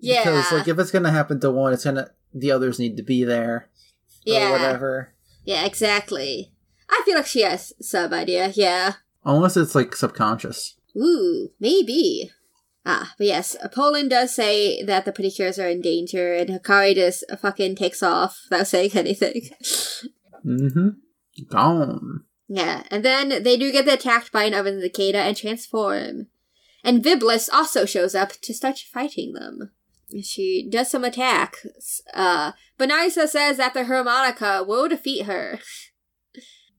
Yeah. 0.00 0.24
Because 0.24 0.50
like 0.52 0.68
if 0.68 0.78
it's 0.78 0.90
gonna 0.90 1.10
happen 1.10 1.38
to 1.40 1.50
one, 1.50 1.74
it's 1.74 1.84
gonna 1.84 2.10
the 2.32 2.50
others 2.50 2.78
need 2.78 2.96
to 2.96 3.02
be 3.02 3.24
there. 3.24 3.68
Yeah. 4.24 4.48
Or 4.48 4.52
whatever. 4.52 5.14
Yeah, 5.44 5.66
exactly. 5.66 6.52
I 6.90 7.02
feel 7.04 7.14
like 7.14 7.26
she 7.26 7.42
has 7.42 7.72
some 7.80 8.12
idea, 8.12 8.52
yeah. 8.54 8.94
Unless 9.24 9.56
it's 9.56 9.74
like 9.74 9.94
subconscious. 9.94 10.76
Ooh, 10.96 11.50
maybe. 11.60 12.30
Ah, 12.84 13.14
but 13.18 13.26
yes, 13.26 13.56
Pollun 13.74 14.08
does 14.08 14.34
say 14.34 14.82
that 14.84 15.04
the 15.04 15.12
pedicures 15.12 15.62
are 15.62 15.68
in 15.68 15.80
danger, 15.82 16.34
and 16.34 16.48
Hikari 16.50 16.94
just 16.94 17.24
fucking 17.40 17.76
takes 17.76 18.02
off 18.02 18.40
without 18.48 18.66
saying 18.66 18.92
anything. 18.94 19.50
Mm-hmm. 20.44 20.88
Gone. 21.48 22.24
yeah, 22.48 22.82
and 22.90 23.04
then 23.04 23.42
they 23.42 23.56
do 23.56 23.70
get 23.70 23.88
attacked 23.88 24.32
by 24.32 24.44
an 24.44 24.54
oven 24.54 24.80
Zakena 24.80 25.16
and 25.16 25.36
transform. 25.36 26.26
And 26.82 27.04
Viblis 27.04 27.48
also 27.52 27.84
shows 27.84 28.14
up 28.14 28.32
to 28.40 28.54
start 28.54 28.78
fighting 28.78 29.34
them. 29.34 29.70
She 30.22 30.66
does 30.68 30.90
some 30.90 31.04
attacks, 31.04 32.00
uh, 32.14 32.52
but 32.76 32.88
Nagisa 32.88 33.28
says 33.28 33.58
that 33.58 33.74
the 33.74 33.84
harmonica 33.84 34.64
will 34.66 34.88
defeat 34.88 35.26
her. 35.26 35.60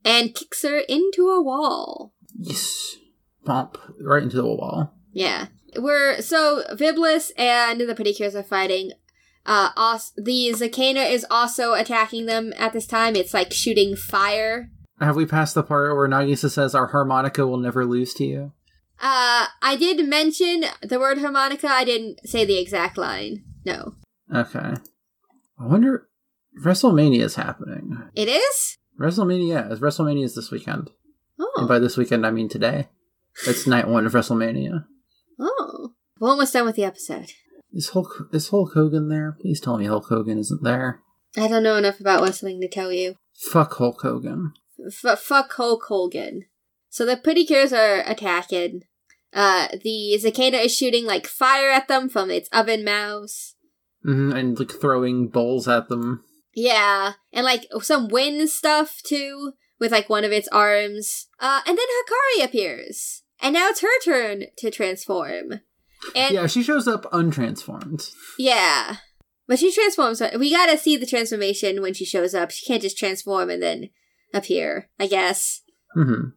And 0.04 0.34
kicks 0.34 0.64
her 0.64 0.80
into 0.90 1.30
a 1.30 1.42
wall. 1.42 2.14
Yes. 2.38 2.98
Pump 3.46 3.78
right 4.02 4.24
into 4.24 4.38
the 4.38 4.46
wall. 4.46 4.94
Yeah. 5.12 5.48
We're 5.78 6.22
so 6.22 6.64
Viblis 6.74 7.32
and 7.38 7.82
the 7.82 7.96
pedicures 7.96 8.36
are 8.36 8.44
fighting. 8.44 8.92
Uh 9.46 9.70
os- 9.76 10.12
the 10.16 10.52
Zakena 10.54 11.10
is 11.10 11.26
also 11.30 11.74
attacking 11.74 12.26
them 12.26 12.54
at 12.58 12.74
this 12.74 12.88
time. 12.88 13.16
It's 13.16 13.34
like 13.34 13.52
shooting 13.54 13.96
fire. 13.96 14.70
Have 15.00 15.16
we 15.16 15.26
passed 15.26 15.56
the 15.56 15.64
part 15.64 15.96
where 15.96 16.08
Nagisa 16.08 16.50
says 16.52 16.76
our 16.76 16.88
harmonica 16.88 17.48
will 17.48 17.58
never 17.58 17.86
lose 17.86 18.14
to 18.16 18.26
you? 18.26 18.52
Uh 19.00 19.48
I 19.62 19.76
did 19.80 20.06
mention 20.08 20.66
the 20.82 21.00
word 21.00 21.20
harmonica, 21.20 21.68
I 21.68 21.86
didn't 21.86 22.28
say 22.28 22.46
the 22.46 22.60
exact 22.60 22.98
line. 22.98 23.44
No. 23.66 23.96
Okay. 24.34 24.74
I 25.60 25.66
wonder 25.66 26.08
WrestleMania 26.64 27.22
is 27.22 27.36
happening. 27.36 27.98
It 28.14 28.28
is? 28.28 28.78
WrestleMania 29.00 29.72
is 29.72 29.80
WrestleMania 29.80 30.26
is 30.26 30.36
this 30.36 30.52
weekend. 30.52 30.90
Oh. 31.40 31.52
And 31.58 31.68
by 31.68 31.80
this 31.80 31.98
weekend 31.98 32.26
I 32.26 32.32
mean 32.32 32.50
today. 32.50 32.90
It's 33.48 33.66
night 33.66 33.88
one 33.88 34.06
of 34.06 34.14
WrestleMania. 34.14 34.86
Oh. 35.40 35.94
We're 36.20 36.30
almost 36.30 36.54
done 36.54 36.66
with 36.66 36.76
the 36.76 36.84
episode. 36.84 37.32
Is 37.74 37.90
Hulk 37.90 38.30
is 38.34 38.50
Hulk 38.50 38.74
Hogan 38.74 39.10
there? 39.10 39.38
Please 39.42 39.60
tell 39.62 39.78
me 39.78 39.86
Hulk 39.86 40.06
Hogan 40.10 40.38
isn't 40.38 40.64
there. 40.64 41.02
I 41.38 41.48
don't 41.48 41.64
know 41.64 41.78
enough 41.78 42.00
about 42.00 42.22
wrestling 42.22 42.60
to 42.62 42.68
tell 42.68 42.92
you. 42.92 43.16
Fuck 43.52 43.76
Hulk 43.76 44.02
Hogan. 44.02 44.54
F- 44.86 45.20
fuck 45.20 45.54
Hulk 45.54 45.84
Hogan. 45.88 46.44
So 46.90 47.06
the 47.06 47.16
pedicures 47.16 47.72
are 47.72 48.02
attacking. 48.06 48.82
Uh, 49.34 49.70
the 49.84 50.20
Zakena 50.22 50.66
is 50.66 50.76
shooting 50.76 51.06
like 51.06 51.26
fire 51.26 51.70
at 51.70 51.88
them 51.88 52.10
from 52.10 52.30
its 52.30 52.50
oven 52.52 52.84
mouths. 52.84 53.56
hmm 54.04 54.34
and 54.34 54.60
like 54.60 54.72
throwing 54.72 55.30
bowls 55.30 55.68
at 55.70 55.88
them. 55.88 56.24
Yeah, 56.54 57.14
and 57.32 57.46
like 57.46 57.66
some 57.82 58.08
wind 58.10 58.50
stuff 58.50 59.02
too, 59.04 59.54
with 59.80 59.92
like 59.92 60.10
one 60.10 60.24
of 60.26 60.32
its 60.32 60.48
arms. 60.50 61.28
Uh, 61.40 61.62
and 61.66 61.78
then 61.78 61.86
Hikari 61.88 62.46
appears, 62.46 63.24
and 63.42 63.54
now 63.54 63.68
it's 63.70 63.82
her 63.82 64.00
turn 64.04 64.44
to 64.58 64.72
transform. 64.72 65.62
And 66.16 66.34
yeah, 66.34 66.48
she 66.48 66.64
shows 66.64 66.88
up 66.88 67.04
untransformed. 67.12 68.12
yeah, 68.38 68.98
but 69.48 69.60
she 69.60 69.72
transforms. 69.72 70.22
We 70.38 70.52
gotta 70.52 70.78
see 70.78 70.98
the 70.98 71.06
transformation 71.06 71.82
when 71.82 71.94
she 71.94 72.06
shows 72.06 72.34
up. 72.34 72.52
She 72.52 72.66
can't 72.66 72.82
just 72.82 72.98
transform 72.98 73.50
and 73.50 73.62
then 73.62 73.90
appear. 74.34 74.90
I 75.00 75.08
guess. 75.08 75.62
hmm 75.94 76.30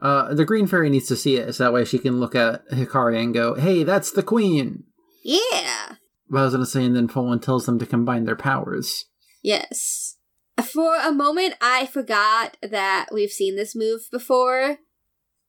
Uh, 0.00 0.34
the 0.34 0.44
Green 0.44 0.66
Fairy 0.66 0.90
needs 0.90 1.08
to 1.08 1.16
see 1.16 1.36
it, 1.36 1.54
so 1.54 1.64
that 1.64 1.72
way 1.72 1.84
she 1.84 1.98
can 1.98 2.20
look 2.20 2.34
at 2.34 2.66
Hikari 2.70 3.22
and 3.22 3.34
go, 3.34 3.54
"Hey, 3.54 3.82
that's 3.84 4.10
the 4.10 4.22
Queen." 4.22 4.84
Yeah. 5.24 5.96
Well, 6.30 6.42
I 6.42 6.44
was 6.46 6.54
gonna 6.54 6.66
say, 6.66 6.84
and 6.84 6.94
then 6.96 7.08
Pollun 7.08 7.40
tells 7.42 7.66
them 7.66 7.78
to 7.78 7.86
combine 7.86 8.24
their 8.24 8.36
powers. 8.36 9.04
Yes. 9.44 10.16
For 10.64 10.96
a 10.96 11.12
moment, 11.12 11.54
I 11.60 11.86
forgot 11.86 12.56
that 12.62 13.08
we've 13.12 13.30
seen 13.30 13.54
this 13.54 13.76
move 13.76 14.08
before. 14.10 14.78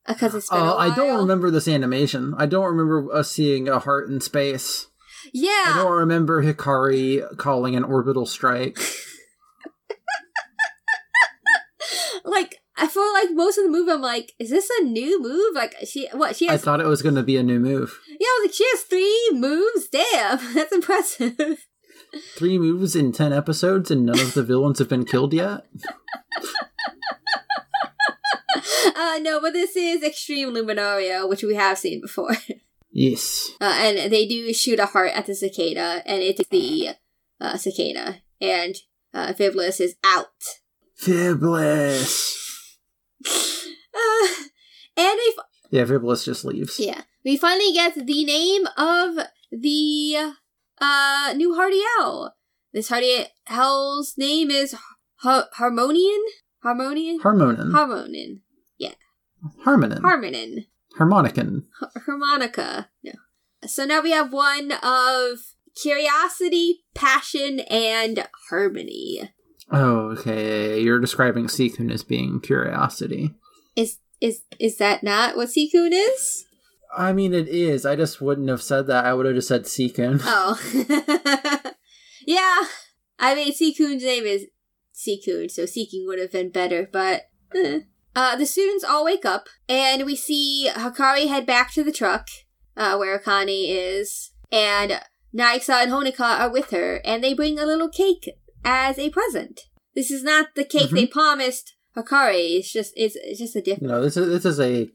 Because 0.08 0.36
it's 0.36 0.50
been 0.50 0.60
a 0.60 0.74
Uh, 0.74 0.76
I 0.76 0.96
don't 0.96 1.18
remember 1.18 1.50
this 1.50 1.68
animation. 1.68 2.36
I 2.38 2.46
don't 2.46 2.66
remember 2.66 3.12
us 3.12 3.32
seeing 3.32 3.68
a 3.68 3.80
heart 3.80 4.10
in 4.10 4.22
space. 4.22 4.88
Yeah, 5.34 5.50
I 5.50 5.82
don't 5.82 5.92
remember 5.92 6.44
Hikari 6.44 7.38
calling 7.38 7.76
an 7.76 7.84
orbital 7.84 8.28
strike. 8.28 8.78
Like, 12.28 12.60
I 12.76 12.88
feel 12.88 13.14
like 13.14 13.30
most 13.32 13.58
of 13.60 13.66
the 13.66 13.70
move, 13.70 13.88
I'm 13.88 14.02
like, 14.02 14.34
is 14.40 14.50
this 14.50 14.70
a 14.80 14.84
new 14.84 15.22
move? 15.22 15.54
Like 15.54 15.76
she, 15.86 16.08
what 16.12 16.36
she 16.36 16.50
I 16.50 16.58
thought 16.58 16.82
it 16.82 16.88
was 16.88 17.04
going 17.04 17.16
to 17.16 17.24
be 17.24 17.38
a 17.38 17.44
new 17.44 17.60
move. 17.60 18.00
yeah, 18.10 18.26
I 18.28 18.40
was 18.42 18.50
like, 18.50 18.56
she 18.56 18.66
has 18.72 18.82
three 18.82 19.30
moves. 19.32 19.88
Damn, 19.90 20.54
that's 20.56 20.74
impressive. 20.74 21.68
Three 22.36 22.58
moves 22.58 22.96
in 22.96 23.12
10 23.12 23.34
episodes, 23.34 23.92
and 23.92 24.06
none 24.06 24.20
of 24.20 24.34
the 24.34 24.44
villains 24.44 24.80
have 24.80 24.90
been 24.90 25.06
killed 25.06 25.34
yet? 25.34 25.66
uh, 28.96 29.20
no, 29.22 29.40
but 29.42 29.54
this 29.54 29.76
is 29.76 30.04
Extreme 30.04 30.54
Luminario, 30.54 31.28
which 31.28 31.44
we 31.44 31.56
have 31.56 31.78
seen 31.78 32.02
before. 32.02 32.36
Yes. 32.98 33.52
Uh, 33.60 33.66
and 33.66 34.10
they 34.10 34.26
do 34.26 34.54
shoot 34.54 34.80
a 34.80 34.86
heart 34.86 35.12
at 35.14 35.26
the 35.26 35.34
Zakena, 35.34 36.02
and 36.06 36.22
it's 36.24 36.48
the 36.48 36.92
uh, 37.42 37.56
Zakena, 37.56 38.22
and 38.40 38.74
uh, 39.14 39.34
Viblis 39.38 39.82
is 39.82 39.96
out. 40.06 40.30
Fiblis. 40.98 42.32
Uh, 43.98 44.28
and 44.98 45.18
we, 45.18 45.34
f- 45.38 45.46
Yeah, 45.72 45.84
Fiblis 45.86 46.24
just 46.26 46.46
leaves. 46.46 46.80
yeah, 46.80 47.02
we 47.26 47.36
finally 47.36 47.74
get 47.74 47.96
the 47.96 48.24
name 48.26 48.66
of 48.78 49.26
the 49.52 50.34
uh 50.82 51.34
new 51.36 51.56
Hardy 51.56 51.82
Owl. 52.00 52.36
This 52.74 52.90
Hardy 52.90 53.26
Owl's 53.50 54.16
name 54.18 54.52
is 54.52 54.76
Har- 55.18 55.48
Harmonian. 55.54 56.22
Harmonian. 56.64 57.20
Harmonin. 57.20 57.72
Harmonin. 57.72 58.40
Yeah. 58.78 58.94
Harmonin. 59.66 60.00
Harmonin. 60.02 60.66
Harmonican. 61.00 61.64
Har- 61.80 61.92
harmonica. 62.06 62.90
No. 63.04 63.14
So 63.66 63.86
now 63.86 64.02
we 64.02 64.12
have 64.12 64.34
one 64.34 64.72
of 64.84 65.40
curiosity, 65.82 66.86
passion, 66.94 67.60
and 67.62 68.28
harmony. 68.50 69.32
Oh, 69.72 70.12
okay. 70.12 70.80
You're 70.82 71.00
describing 71.00 71.48
Seekun 71.48 71.92
as 71.92 72.04
being 72.04 72.40
curiosity. 72.40 73.34
Is 73.76 73.98
is 74.22 74.42
is 74.60 74.78
that 74.78 75.04
not 75.04 75.36
what 75.36 75.50
Seekun 75.50 75.90
is? 75.92 76.45
I 76.96 77.14
mean, 77.14 77.34
it 77.34 77.48
is. 77.48 77.86
I 77.86 77.96
just 77.96 78.22
wouldn't 78.22 78.50
have 78.50 78.62
said 78.62 78.88
that. 78.88 79.06
I 79.06 79.14
would 79.14 79.26
have 79.26 79.36
just 79.36 79.48
said 79.48 79.64
Seekun. 79.64 80.22
Oh. 80.24 80.60
yeah. 82.26 82.68
I 83.20 83.36
mean 83.36 83.54
Seekun's 83.54 84.04
name 84.04 84.24
is 84.24 84.48
Seekun, 84.94 85.50
so 85.50 85.66
seeking 85.66 86.06
would 86.08 86.20
have 86.20 86.32
been 86.32 86.50
better, 86.50 86.88
but 86.92 87.24
eh. 87.54 87.82
Uh, 88.16 88.36
the 88.38 88.46
students 88.46 88.84
all 88.84 89.04
wake 89.04 89.26
up, 89.26 89.50
and 89.68 90.06
we 90.06 90.16
see 90.16 90.70
Hikari 90.74 91.28
head 91.28 91.46
back 91.46 91.74
to 91.74 91.84
the 91.84 91.92
truck, 91.92 92.30
uh, 92.78 92.96
where 92.96 93.20
Akane 93.20 93.66
is, 93.68 94.32
and 94.54 95.02
Nagisa 95.36 95.84
and 95.84 95.92
Honoka 95.92 96.40
are 96.40 96.50
with 96.50 96.70
her, 96.72 97.02
and 97.04 97.22
they 97.22 97.34
bring 97.34 97.60
a 97.60 97.66
little 97.66 97.90
cake 97.90 98.30
as 98.64 98.98
a 98.98 99.10
present. 99.10 99.64
This 99.96 100.12
is 100.12 100.24
not 100.24 100.56
the 100.56 100.64
cake 100.64 100.92
they 100.92 101.06
promised 101.06 101.76
Hikari. 101.96 102.60
It's 102.60 102.72
just 102.72 102.94
it's, 102.96 103.18
it's 103.18 103.40
just 103.40 103.56
a 103.56 103.62
different. 103.62 103.92
No, 103.92 104.02
this 104.02 104.16
is 104.16 104.30
this 104.30 104.46
is 104.46 104.62
a 104.62 104.90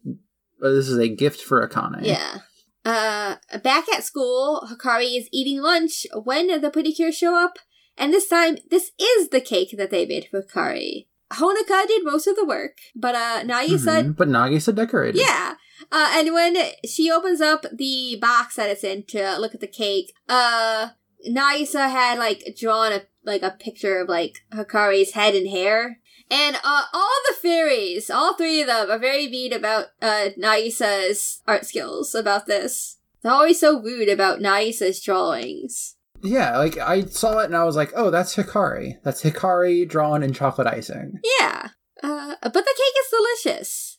this 0.60 0.88
is 0.88 0.98
a 0.98 1.08
gift 1.08 1.40
for 1.40 1.66
Akane. 1.66 2.00
Yeah. 2.02 2.38
Uh, 2.84 3.36
back 3.62 3.88
at 3.92 4.04
school, 4.04 4.66
Hikari 4.70 5.16
is 5.18 5.28
eating 5.32 5.60
lunch 5.60 6.06
when 6.24 6.46
the 6.60 6.70
pedicures 6.70 7.14
show 7.14 7.34
up, 7.36 7.58
and 7.98 8.12
this 8.12 8.28
time, 8.28 8.56
this 8.70 8.90
is 9.00 9.28
the 9.28 9.40
cake 9.40 9.74
that 9.76 9.90
they 9.90 10.06
made 10.06 10.26
for 10.30 10.42
Hikari. 10.42 11.06
Honoka 11.32 11.86
did 11.86 12.04
most 12.04 12.26
of 12.26 12.36
the 12.36 12.44
work, 12.46 12.78
but 12.96 13.14
uh, 13.14 13.42
Nagisa, 13.44 14.02
Mhm, 14.02 14.16
But 14.16 14.28
Nagisa 14.28 14.74
decorated. 14.74 15.20
yeah. 15.20 15.54
Uh, 15.92 16.08
and 16.14 16.32
when 16.34 16.56
she 16.84 17.10
opens 17.10 17.40
up 17.40 17.64
the 17.72 18.16
box 18.20 18.56
that 18.56 18.68
it's 18.68 18.82
in 18.82 19.04
to 19.08 19.38
look 19.38 19.54
at 19.54 19.60
the 19.60 19.68
cake, 19.68 20.12
uh, 20.28 20.88
Nagisa 21.28 21.88
had 21.90 22.18
like 22.18 22.42
drawn 22.58 22.92
a 22.92 23.02
like 23.24 23.42
a 23.42 23.50
picture 23.60 24.00
of 24.00 24.08
like 24.08 24.38
Hikari's 24.52 25.12
head 25.12 25.34
and 25.34 25.48
hair. 25.48 25.99
And 26.30 26.56
uh, 26.56 26.82
all 26.92 27.16
the 27.28 27.34
fairies, 27.42 28.08
all 28.08 28.34
three 28.34 28.60
of 28.60 28.68
them, 28.68 28.90
are 28.90 28.98
very 28.98 29.28
mean 29.28 29.52
about 29.52 29.86
uh, 30.00 30.28
Nagisa's 30.38 31.42
art 31.46 31.66
skills. 31.66 32.14
About 32.14 32.46
this, 32.46 32.98
they're 33.22 33.32
always 33.32 33.58
so 33.58 33.80
rude 33.80 34.08
about 34.08 34.38
Nagisa's 34.38 35.00
drawings. 35.00 35.96
Yeah, 36.22 36.58
like 36.58 36.76
I 36.78 37.02
saw 37.06 37.38
it 37.38 37.46
and 37.46 37.56
I 37.56 37.64
was 37.64 37.76
like, 37.76 37.92
oh, 37.96 38.10
that's 38.10 38.36
Hikari. 38.36 39.02
That's 39.02 39.22
Hikari 39.22 39.88
drawn 39.88 40.22
in 40.22 40.32
chocolate 40.32 40.66
icing. 40.66 41.18
Yeah. 41.40 41.70
Uh, 42.02 42.34
but 42.42 42.52
the 42.52 42.60
cake 42.62 42.94
is 43.00 43.44
delicious. 43.44 43.98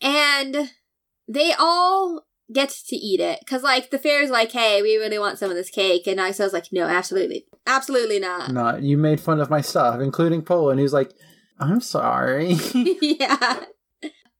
And 0.00 0.70
they 1.28 1.52
all 1.58 2.26
get 2.52 2.70
to 2.88 2.96
eat 2.96 3.20
it. 3.20 3.40
Because, 3.40 3.62
like, 3.62 3.90
the 3.90 3.98
fair's 3.98 4.30
like, 4.30 4.52
hey, 4.52 4.80
we 4.80 4.96
really 4.96 5.18
want 5.18 5.38
some 5.38 5.50
of 5.50 5.56
this 5.56 5.70
cake. 5.70 6.06
And 6.06 6.18
Nagisa's 6.18 6.52
like, 6.52 6.72
no, 6.72 6.84
absolutely. 6.84 7.46
Absolutely 7.66 8.20
not. 8.20 8.52
No, 8.52 8.76
you 8.76 8.96
made 8.96 9.20
fun 9.20 9.40
of 9.40 9.50
my 9.50 9.60
stuff, 9.60 10.00
including 10.00 10.42
Pollun, 10.42 10.78
who's 10.78 10.92
like, 10.92 11.12
I'm 11.58 11.80
sorry. 11.80 12.52
yeah. 12.74 13.64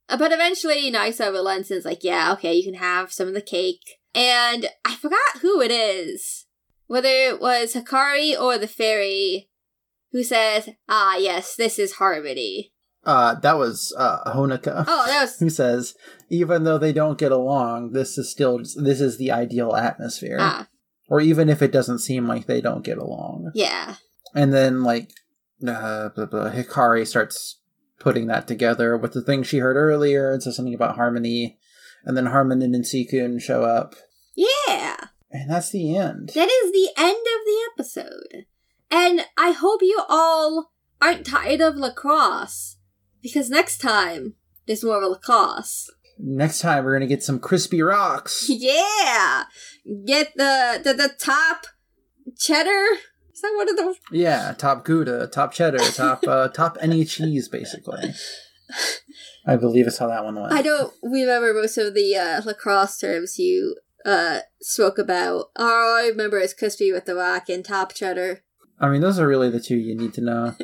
But 0.09 0.31
eventually, 0.31 0.89
Nagisa 0.91 1.31
relents 1.31 1.69
and 1.69 1.77
is 1.79 1.85
like, 1.85 2.03
yeah, 2.03 2.31
okay, 2.33 2.53
you 2.53 2.63
can 2.63 2.75
have 2.79 3.11
some 3.11 3.27
of 3.27 3.33
the 3.33 3.41
cake. 3.41 3.81
And 4.15 4.67
I 4.85 4.95
forgot 4.95 5.41
who 5.41 5.59
it 5.61 5.71
is. 5.71 6.45
Whether 6.87 7.09
it 7.09 7.41
was 7.41 7.73
Hikari 7.73 8.39
or 8.39 8.57
the 8.57 8.67
fairy 8.67 9.49
who 10.13 10.23
says, 10.23 10.69
ah, 10.87 11.17
yes, 11.17 11.55
this 11.55 11.77
is 11.77 11.93
harmony. 11.93 12.71
uh, 13.05 13.35
that 13.41 13.57
was 13.57 13.93
uh, 13.97 14.23
Honoka. 14.33 14.85
Oh, 14.87 15.05
that 15.05 15.21
was. 15.23 15.37
Who 15.39 15.49
says, 15.49 15.93
even 16.29 16.63
though 16.63 16.77
they 16.77 16.93
don't 16.93 17.17
get 17.19 17.31
along, 17.33 17.91
this 17.91 18.17
is 18.17 18.31
still 18.31 18.57
this 18.59 19.01
is 19.01 19.17
the 19.17 19.31
ideal 19.31 19.75
atmosphere. 19.75 20.37
Ah, 20.39 20.67
Or 21.09 21.19
even 21.21 21.49
if 21.49 21.61
it 21.61 21.71
doesn't 21.73 21.99
seem 21.99 22.25
like 22.27 22.45
they 22.47 22.61
don't 22.61 22.83
get 22.85 22.97
along. 22.97 23.51
yeah. 23.53 23.95
And 24.35 24.53
then 24.53 24.83
like 24.83 25.11
uh, 25.65 26.09
blah, 26.09 26.25
blah, 26.25 26.51
Hikari 26.51 27.05
starts 27.05 27.59
putting 27.99 28.27
that 28.27 28.47
together 28.47 28.97
with 28.97 29.13
the 29.13 29.21
thing 29.21 29.43
she 29.43 29.57
heard 29.57 29.75
earlier 29.75 30.31
and 30.31 30.41
says 30.41 30.55
something 30.55 30.73
about 30.73 30.95
harmony. 30.95 31.57
And 32.03 32.15
then 32.15 32.25
Harmonin 32.25 32.75
and 32.75 32.85
Seekun 32.85 33.41
show 33.41 33.63
up. 33.63 33.95
Yeah. 34.35 34.95
And 35.31 35.49
that's 35.49 35.71
the 35.71 35.95
end. 35.95 36.29
That 36.35 36.49
is 36.49 36.71
the 36.71 36.89
end 36.95 37.17
of 37.17 37.45
the 37.45 37.69
episode. 37.73 38.45
And 38.89 39.25
I 39.37 39.51
hope 39.51 39.81
you 39.81 40.01
all 40.07 40.71
aren't 41.01 41.25
tired 41.25 41.59
of 41.59 41.75
lacrosse. 41.75 42.77
Because 43.21 43.49
next 43.49 43.79
time, 43.79 44.35
there's 44.67 44.83
more 44.83 45.03
of 45.03 45.09
lacrosse. 45.09 45.89
Next 46.19 46.59
time 46.59 46.85
we're 46.85 46.93
gonna 46.93 47.07
get 47.07 47.23
some 47.23 47.39
crispy 47.39 47.81
rocks. 47.81 48.45
Yeah! 48.49 49.43
Get 50.05 50.33
the, 50.35 50.81
the, 50.83 50.93
the 50.93 51.09
top 51.19 51.67
cheddar? 52.37 52.85
Is 53.37 53.41
that 53.41 53.53
one 53.55 53.69
of 53.69 53.75
the. 53.75 53.95
Yeah, 54.11 54.55
top 54.57 54.83
Gouda, 54.83 55.27
top 55.27 55.51
cheddar, 55.51 55.77
top 55.77 56.23
uh, 56.27 56.47
top 56.47 56.75
any 56.81 57.05
cheese, 57.05 57.47
basically. 57.47 58.15
I 59.45 59.55
believe 59.55 59.85
is 59.85 59.99
how 59.99 60.07
that 60.07 60.23
one 60.23 60.41
went. 60.41 60.53
I 60.53 60.63
don't 60.63 60.91
remember 61.03 61.53
most 61.53 61.77
of 61.77 61.93
the 61.93 62.15
uh, 62.15 62.41
lacrosse 62.43 62.97
terms 62.97 63.37
you 63.37 63.75
uh, 64.07 64.39
spoke 64.59 64.97
about. 64.97 65.51
All 65.55 65.97
I 65.97 66.07
remember 66.09 66.39
is 66.39 66.55
crispy 66.55 66.91
with 66.91 67.05
the 67.05 67.13
rock 67.13 67.47
and 67.47 67.63
top 67.63 67.93
cheddar. 67.93 68.41
I 68.79 68.89
mean, 68.89 69.01
those 69.01 69.19
are 69.19 69.27
really 69.27 69.51
the 69.51 69.59
two 69.59 69.77
you 69.77 69.95
need 69.95 70.15
to 70.15 70.21
know. 70.21 70.55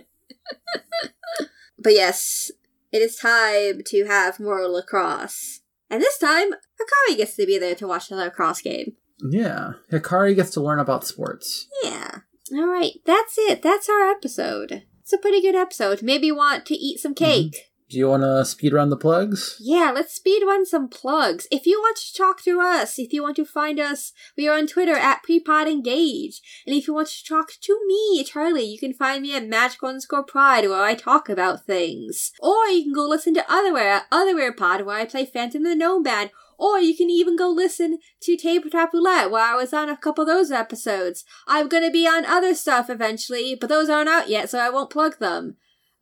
But 1.77 1.93
yes, 1.93 2.49
it 2.91 3.03
is 3.03 3.17
time 3.17 3.83
to 3.86 4.05
have 4.05 4.39
more 4.39 4.67
lacrosse. 4.67 5.62
And 5.91 6.01
this 6.01 6.17
time, 6.17 6.49
Hikari 6.49 7.17
gets 7.17 7.36
to 7.36 7.45
be 7.45 7.59
there 7.59 7.75
to 7.75 7.88
watch 7.88 8.09
the 8.09 8.15
lacrosse 8.15 8.62
game. 8.62 8.93
Yeah, 9.29 9.73
Hikari 9.91 10.36
gets 10.36 10.49
to 10.51 10.62
learn 10.62 10.79
about 10.79 11.05
sports. 11.05 11.67
Yeah. 11.83 12.21
Alright, 12.51 13.01
that's 13.06 13.38
it. 13.38 13.62
That's 13.62 13.89
our 13.89 14.10
episode. 14.10 14.84
It's 15.01 15.13
a 15.13 15.17
pretty 15.17 15.41
good 15.41 15.56
episode. 15.56 16.01
Maybe 16.01 16.27
you 16.27 16.36
want 16.36 16.65
to 16.67 16.75
eat 16.75 16.99
some 16.99 17.13
mm-hmm. 17.13 17.25
cake. 17.25 17.73
Do 17.93 17.99
you 17.99 18.08
want 18.08 18.23
to 18.23 18.43
speed 18.43 18.73
run 18.73 18.89
the 18.89 18.97
plugs? 18.97 19.58
Yeah, 19.60 19.91
let's 19.93 20.15
speed 20.15 20.41
run 20.43 20.65
some 20.65 20.88
plugs. 20.88 21.45
If 21.51 21.67
you 21.67 21.79
want 21.79 21.97
to 21.97 22.13
talk 22.17 22.41
to 22.41 22.60
us, 22.60 22.97
if 22.97 23.13
you 23.13 23.21
want 23.21 23.36
to 23.36 23.45
find 23.45 23.79
us, 23.79 24.13
we 24.36 24.47
are 24.47 24.58
on 24.58 24.65
Twitter 24.65 24.95
at 24.95 25.21
PrepodEngage. 25.23 26.38
And 26.65 26.75
if 26.75 26.88
you 26.88 26.95
want 26.95 27.10
to 27.10 27.23
talk 27.23 27.51
to 27.62 27.79
me, 27.86 28.23
Charlie, 28.23 28.65
you 28.65 28.79
can 28.79 28.93
find 28.93 29.21
me 29.21 29.36
at 29.36 29.47
Magical 29.47 29.89
underscore 29.89 30.23
Pride 30.23 30.67
where 30.67 30.84
I 30.84 30.95
talk 30.95 31.29
about 31.29 31.65
things. 31.65 32.32
Or 32.39 32.65
you 32.65 32.84
can 32.84 32.93
go 32.93 33.08
listen 33.08 33.36
to 33.36 33.41
Otherware 33.41 33.97
at 33.97 34.10
Otherware 34.10 34.58
Pod 34.58 34.88
where 34.88 34.97
I 34.97 35.06
play 35.06 35.25
Phantom 35.25 35.62
the 35.62 35.75
Gnome 35.75 36.01
Band. 36.01 36.32
Or 36.57 36.79
you 36.79 36.95
can 36.95 37.09
even 37.09 37.35
go 37.35 37.49
listen 37.49 37.99
to 38.21 38.37
Tabletop 38.37 38.93
Roulette 38.93 39.31
where 39.31 39.43
I 39.43 39.55
was 39.55 39.73
on 39.73 39.89
a 39.89 39.97
couple 39.97 40.23
of 40.23 40.27
those 40.27 40.51
episodes. 40.51 41.23
I'm 41.47 41.67
gonna 41.67 41.91
be 41.91 42.07
on 42.07 42.25
other 42.25 42.53
stuff 42.53 42.89
eventually, 42.89 43.55
but 43.55 43.69
those 43.69 43.89
aren't 43.89 44.09
out 44.09 44.29
yet, 44.29 44.49
so 44.49 44.59
I 44.59 44.69
won't 44.69 44.89
plug 44.89 45.19
them. 45.19 45.57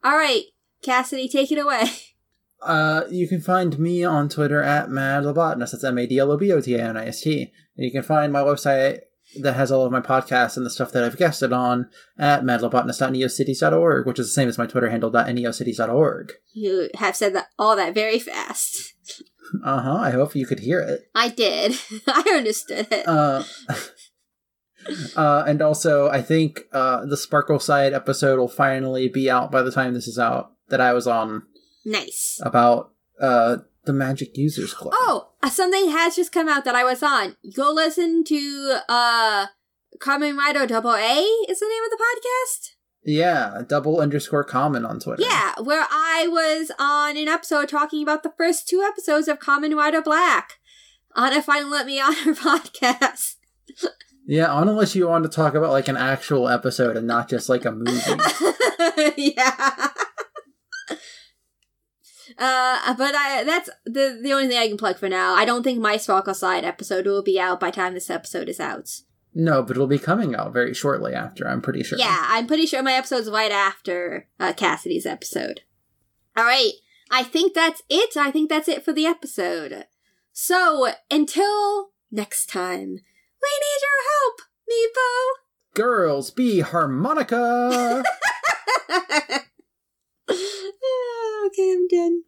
Alright, 0.05 0.45
Cassidy, 0.81 1.27
take 1.27 1.51
it 1.51 1.59
away. 1.59 1.85
Uh, 2.61 3.05
you 3.09 3.27
can 3.27 3.41
find 3.41 3.79
me 3.79 4.03
on 4.03 4.29
Twitter 4.29 4.61
at 4.61 4.87
madlobotanist. 4.87 5.71
That's 5.71 5.83
M-A-D-L-O-B-O-T-A-N-I-S-T. 5.83 7.51
And 7.75 7.85
you 7.85 7.91
can 7.91 8.03
find 8.03 8.31
my 8.31 8.41
website 8.41 8.99
that 9.39 9.53
has 9.53 9.71
all 9.71 9.85
of 9.85 9.91
my 9.91 10.01
podcasts 10.01 10.57
and 10.57 10.65
the 10.65 10.69
stuff 10.69 10.91
that 10.91 11.03
I've 11.03 11.17
guested 11.17 11.53
on 11.53 11.89
at 12.17 12.43
madlobotanist.neocities.org, 12.43 14.05
which 14.05 14.19
is 14.19 14.27
the 14.27 14.33
same 14.33 14.49
as 14.49 14.57
my 14.57 14.67
Twitter 14.67 14.89
handle, 14.89 15.11
.neocities.org. 15.11 16.33
You 16.53 16.89
have 16.95 17.15
said 17.15 17.33
that 17.35 17.47
all 17.57 17.75
that 17.75 17.93
very 17.93 18.19
fast. 18.19 18.93
Uh-huh, 19.63 19.95
I 19.95 20.11
hope 20.11 20.35
you 20.35 20.45
could 20.45 20.59
hear 20.59 20.79
it. 20.79 21.01
I 21.13 21.27
did. 21.29 21.75
I 22.07 22.23
understood 22.35 22.87
it. 22.91 23.07
Uh, 23.07 23.43
uh, 25.15 25.43
and 25.47 25.61
also, 25.61 26.09
I 26.09 26.21
think 26.21 26.61
uh, 26.71 27.05
the 27.05 27.17
Sparkle 27.17 27.59
Side 27.59 27.93
episode 27.93 28.39
will 28.39 28.47
finally 28.47 29.07
be 29.07 29.29
out 29.29 29.51
by 29.51 29.61
the 29.61 29.71
time 29.71 29.93
this 29.93 30.07
is 30.07 30.17
out 30.19 30.53
that 30.69 30.81
I 30.81 30.93
was 30.93 31.05
on 31.07 31.43
Nice. 31.85 32.39
about 32.43 32.91
uh 33.19 33.57
the 33.85 33.93
Magic 33.93 34.37
Users 34.37 34.73
Club. 34.73 34.93
Oh, 34.95 35.31
uh, 35.41 35.49
something 35.49 35.89
has 35.89 36.15
just 36.15 36.31
come 36.31 36.47
out 36.47 36.63
that 36.65 36.75
I 36.75 36.83
was 36.83 37.01
on. 37.03 37.35
Go 37.55 37.71
listen 37.71 38.23
to 38.25 38.79
uh 38.87 39.47
Kamen 39.99 40.37
Rider 40.37 40.65
Double 40.67 40.93
A 40.95 41.17
is 41.49 41.59
the 41.59 41.67
name 41.67 41.83
of 41.83 41.89
the 41.89 41.97
podcast. 41.97 42.69
Yeah, 43.03 43.61
double 43.67 43.99
underscore 43.99 44.43
common 44.43 44.85
on 44.85 44.99
Twitter. 44.99 45.23
Yeah, 45.23 45.53
where 45.63 45.87
I 45.89 46.27
was 46.29 46.71
on 46.77 47.17
an 47.17 47.27
episode 47.27 47.67
talking 47.67 48.03
about 48.03 48.21
the 48.21 48.33
first 48.37 48.67
two 48.67 48.81
episodes 48.81 49.27
of 49.27 49.39
Kamen 49.39 49.75
Rider 49.75 50.01
Black. 50.01 50.59
Anna 51.15 51.41
finally 51.41 51.71
let 51.71 51.85
me 51.85 51.99
on 51.99 52.13
her 52.13 52.33
podcast. 52.35 53.35
Yeah, 54.27 54.47
unless 54.61 54.95
you 54.95 55.07
want 55.07 55.23
to 55.23 55.29
talk 55.29 55.55
about 55.55 55.71
like 55.71 55.87
an 55.87 55.97
actual 55.97 56.47
episode 56.47 56.95
and 56.95 57.07
not 57.07 57.27
just 57.27 57.49
like 57.49 57.65
a 57.65 57.71
movie. 57.71 57.99
yeah. 59.17 59.89
Uh, 62.37 62.93
but 62.95 63.13
I 63.15 63.43
that's 63.43 63.69
the 63.85 64.19
the 64.21 64.31
only 64.31 64.47
thing 64.47 64.57
I 64.57 64.67
can 64.67 64.77
plug 64.77 64.97
for 64.97 65.09
now. 65.09 65.33
I 65.33 65.43
don't 65.43 65.63
think 65.63 65.79
my 65.79 65.97
Sparkle 65.97 66.33
Side 66.33 66.63
episode 66.63 67.05
will 67.05 67.23
be 67.23 67.39
out 67.39 67.59
by 67.59 67.71
the 67.71 67.75
time 67.75 67.93
this 67.93 68.09
episode 68.09 68.47
is 68.47 68.59
out. 68.59 68.89
No, 69.33 69.63
but 69.63 69.71
it'll 69.71 69.87
be 69.87 69.99
coming 69.99 70.35
out 70.35 70.53
very 70.53 70.73
shortly 70.73 71.13
after, 71.13 71.47
I'm 71.47 71.61
pretty 71.61 71.83
sure. 71.83 71.97
Yeah, 71.97 72.25
I'm 72.27 72.47
pretty 72.47 72.65
sure 72.65 72.83
my 72.83 72.93
episode's 72.93 73.29
right 73.29 73.51
after 73.51 74.27
uh, 74.39 74.53
Cassidy's 74.53 75.05
episode. 75.05 75.61
All 76.35 76.43
right, 76.43 76.73
I 77.09 77.23
think 77.23 77.53
that's 77.53 77.81
it. 77.89 78.17
I 78.17 78.31
think 78.31 78.49
that's 78.49 78.67
it 78.67 78.83
for 78.83 78.93
the 78.93 79.05
episode. 79.05 79.85
So 80.33 80.89
until 81.09 81.91
next 82.11 82.47
time, 82.47 82.89
we 82.89 83.49
need 83.59 83.81
your 83.81 84.01
help, 84.11 84.41
Meepo. 84.69 85.75
Girls 85.75 86.31
be 86.31 86.59
harmonica! 86.59 88.03
okay, 90.29 91.71
I'm 91.71 91.87
done. 91.87 92.23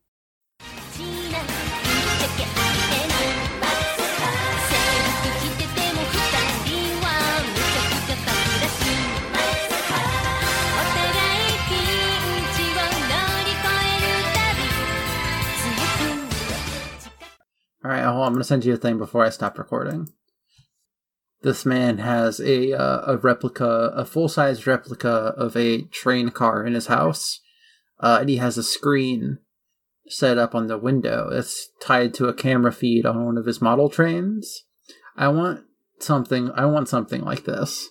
く 18.23 18.27
I'm 18.27 18.33
gonna 18.33 18.43
send 18.43 18.65
you 18.65 18.73
a 18.73 18.77
thing 18.77 18.97
before 18.97 19.25
I 19.25 19.29
stop 19.29 19.57
recording. 19.57 20.09
This 21.41 21.65
man 21.65 21.97
has 21.97 22.39
a 22.39 22.73
uh, 22.73 23.13
a 23.13 23.17
replica, 23.17 23.91
a 23.95 24.05
full 24.05 24.29
sized 24.29 24.65
replica 24.65 25.33
of 25.36 25.57
a 25.57 25.81
train 25.83 26.29
car 26.29 26.65
in 26.65 26.73
his 26.73 26.88
house, 26.88 27.41
uh, 27.99 28.19
and 28.21 28.29
he 28.29 28.38
has 28.38 28.57
a 28.57 28.63
screen 28.63 29.39
set 30.07 30.38
up 30.38 30.55
on 30.55 30.67
the 30.67 30.77
window 30.77 31.29
that's 31.31 31.69
tied 31.81 32.13
to 32.13 32.27
a 32.27 32.33
camera 32.33 32.71
feed 32.71 33.05
on 33.05 33.25
one 33.25 33.38
of 33.38 33.45
his 33.45 33.62
model 33.62 33.89
trains. 33.89 34.63
I 35.17 35.27
want 35.27 35.65
something. 35.99 36.51
I 36.51 36.65
want 36.65 36.88
something 36.88 37.21
like 37.21 37.43
this. 37.43 37.89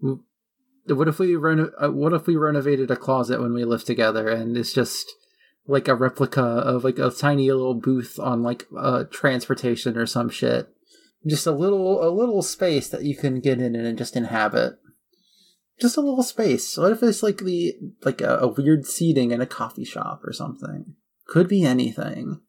What 0.00 1.08
if 1.08 1.18
we 1.18 1.36
reno- 1.36 1.72
uh, 1.78 1.90
What 1.90 2.14
if 2.14 2.26
we 2.26 2.36
renovated 2.36 2.90
a 2.90 2.96
closet 2.96 3.40
when 3.40 3.52
we 3.52 3.64
lived 3.64 3.86
together, 3.86 4.28
and 4.28 4.56
it's 4.56 4.72
just 4.72 5.12
like 5.68 5.86
a 5.86 5.94
replica 5.94 6.42
of 6.42 6.82
like 6.82 6.98
a 6.98 7.10
tiny 7.10 7.52
little 7.52 7.74
booth 7.74 8.18
on 8.18 8.42
like 8.42 8.66
uh 8.76 9.04
transportation 9.10 9.96
or 9.96 10.06
some 10.06 10.30
shit. 10.30 10.68
Just 11.26 11.46
a 11.46 11.52
little 11.52 12.02
a 12.02 12.10
little 12.10 12.42
space 12.42 12.88
that 12.88 13.04
you 13.04 13.16
can 13.16 13.40
get 13.40 13.60
in 13.60 13.76
and 13.76 13.98
just 13.98 14.16
inhabit. 14.16 14.78
Just 15.78 15.96
a 15.96 16.00
little 16.00 16.24
space. 16.24 16.76
What 16.76 16.90
if 16.90 17.02
it's 17.02 17.22
like 17.22 17.38
the 17.38 17.74
like 18.02 18.20
a, 18.20 18.38
a 18.38 18.48
weird 18.48 18.86
seating 18.86 19.30
in 19.30 19.40
a 19.40 19.46
coffee 19.46 19.84
shop 19.84 20.22
or 20.24 20.32
something? 20.32 20.94
Could 21.26 21.48
be 21.48 21.64
anything. 21.64 22.40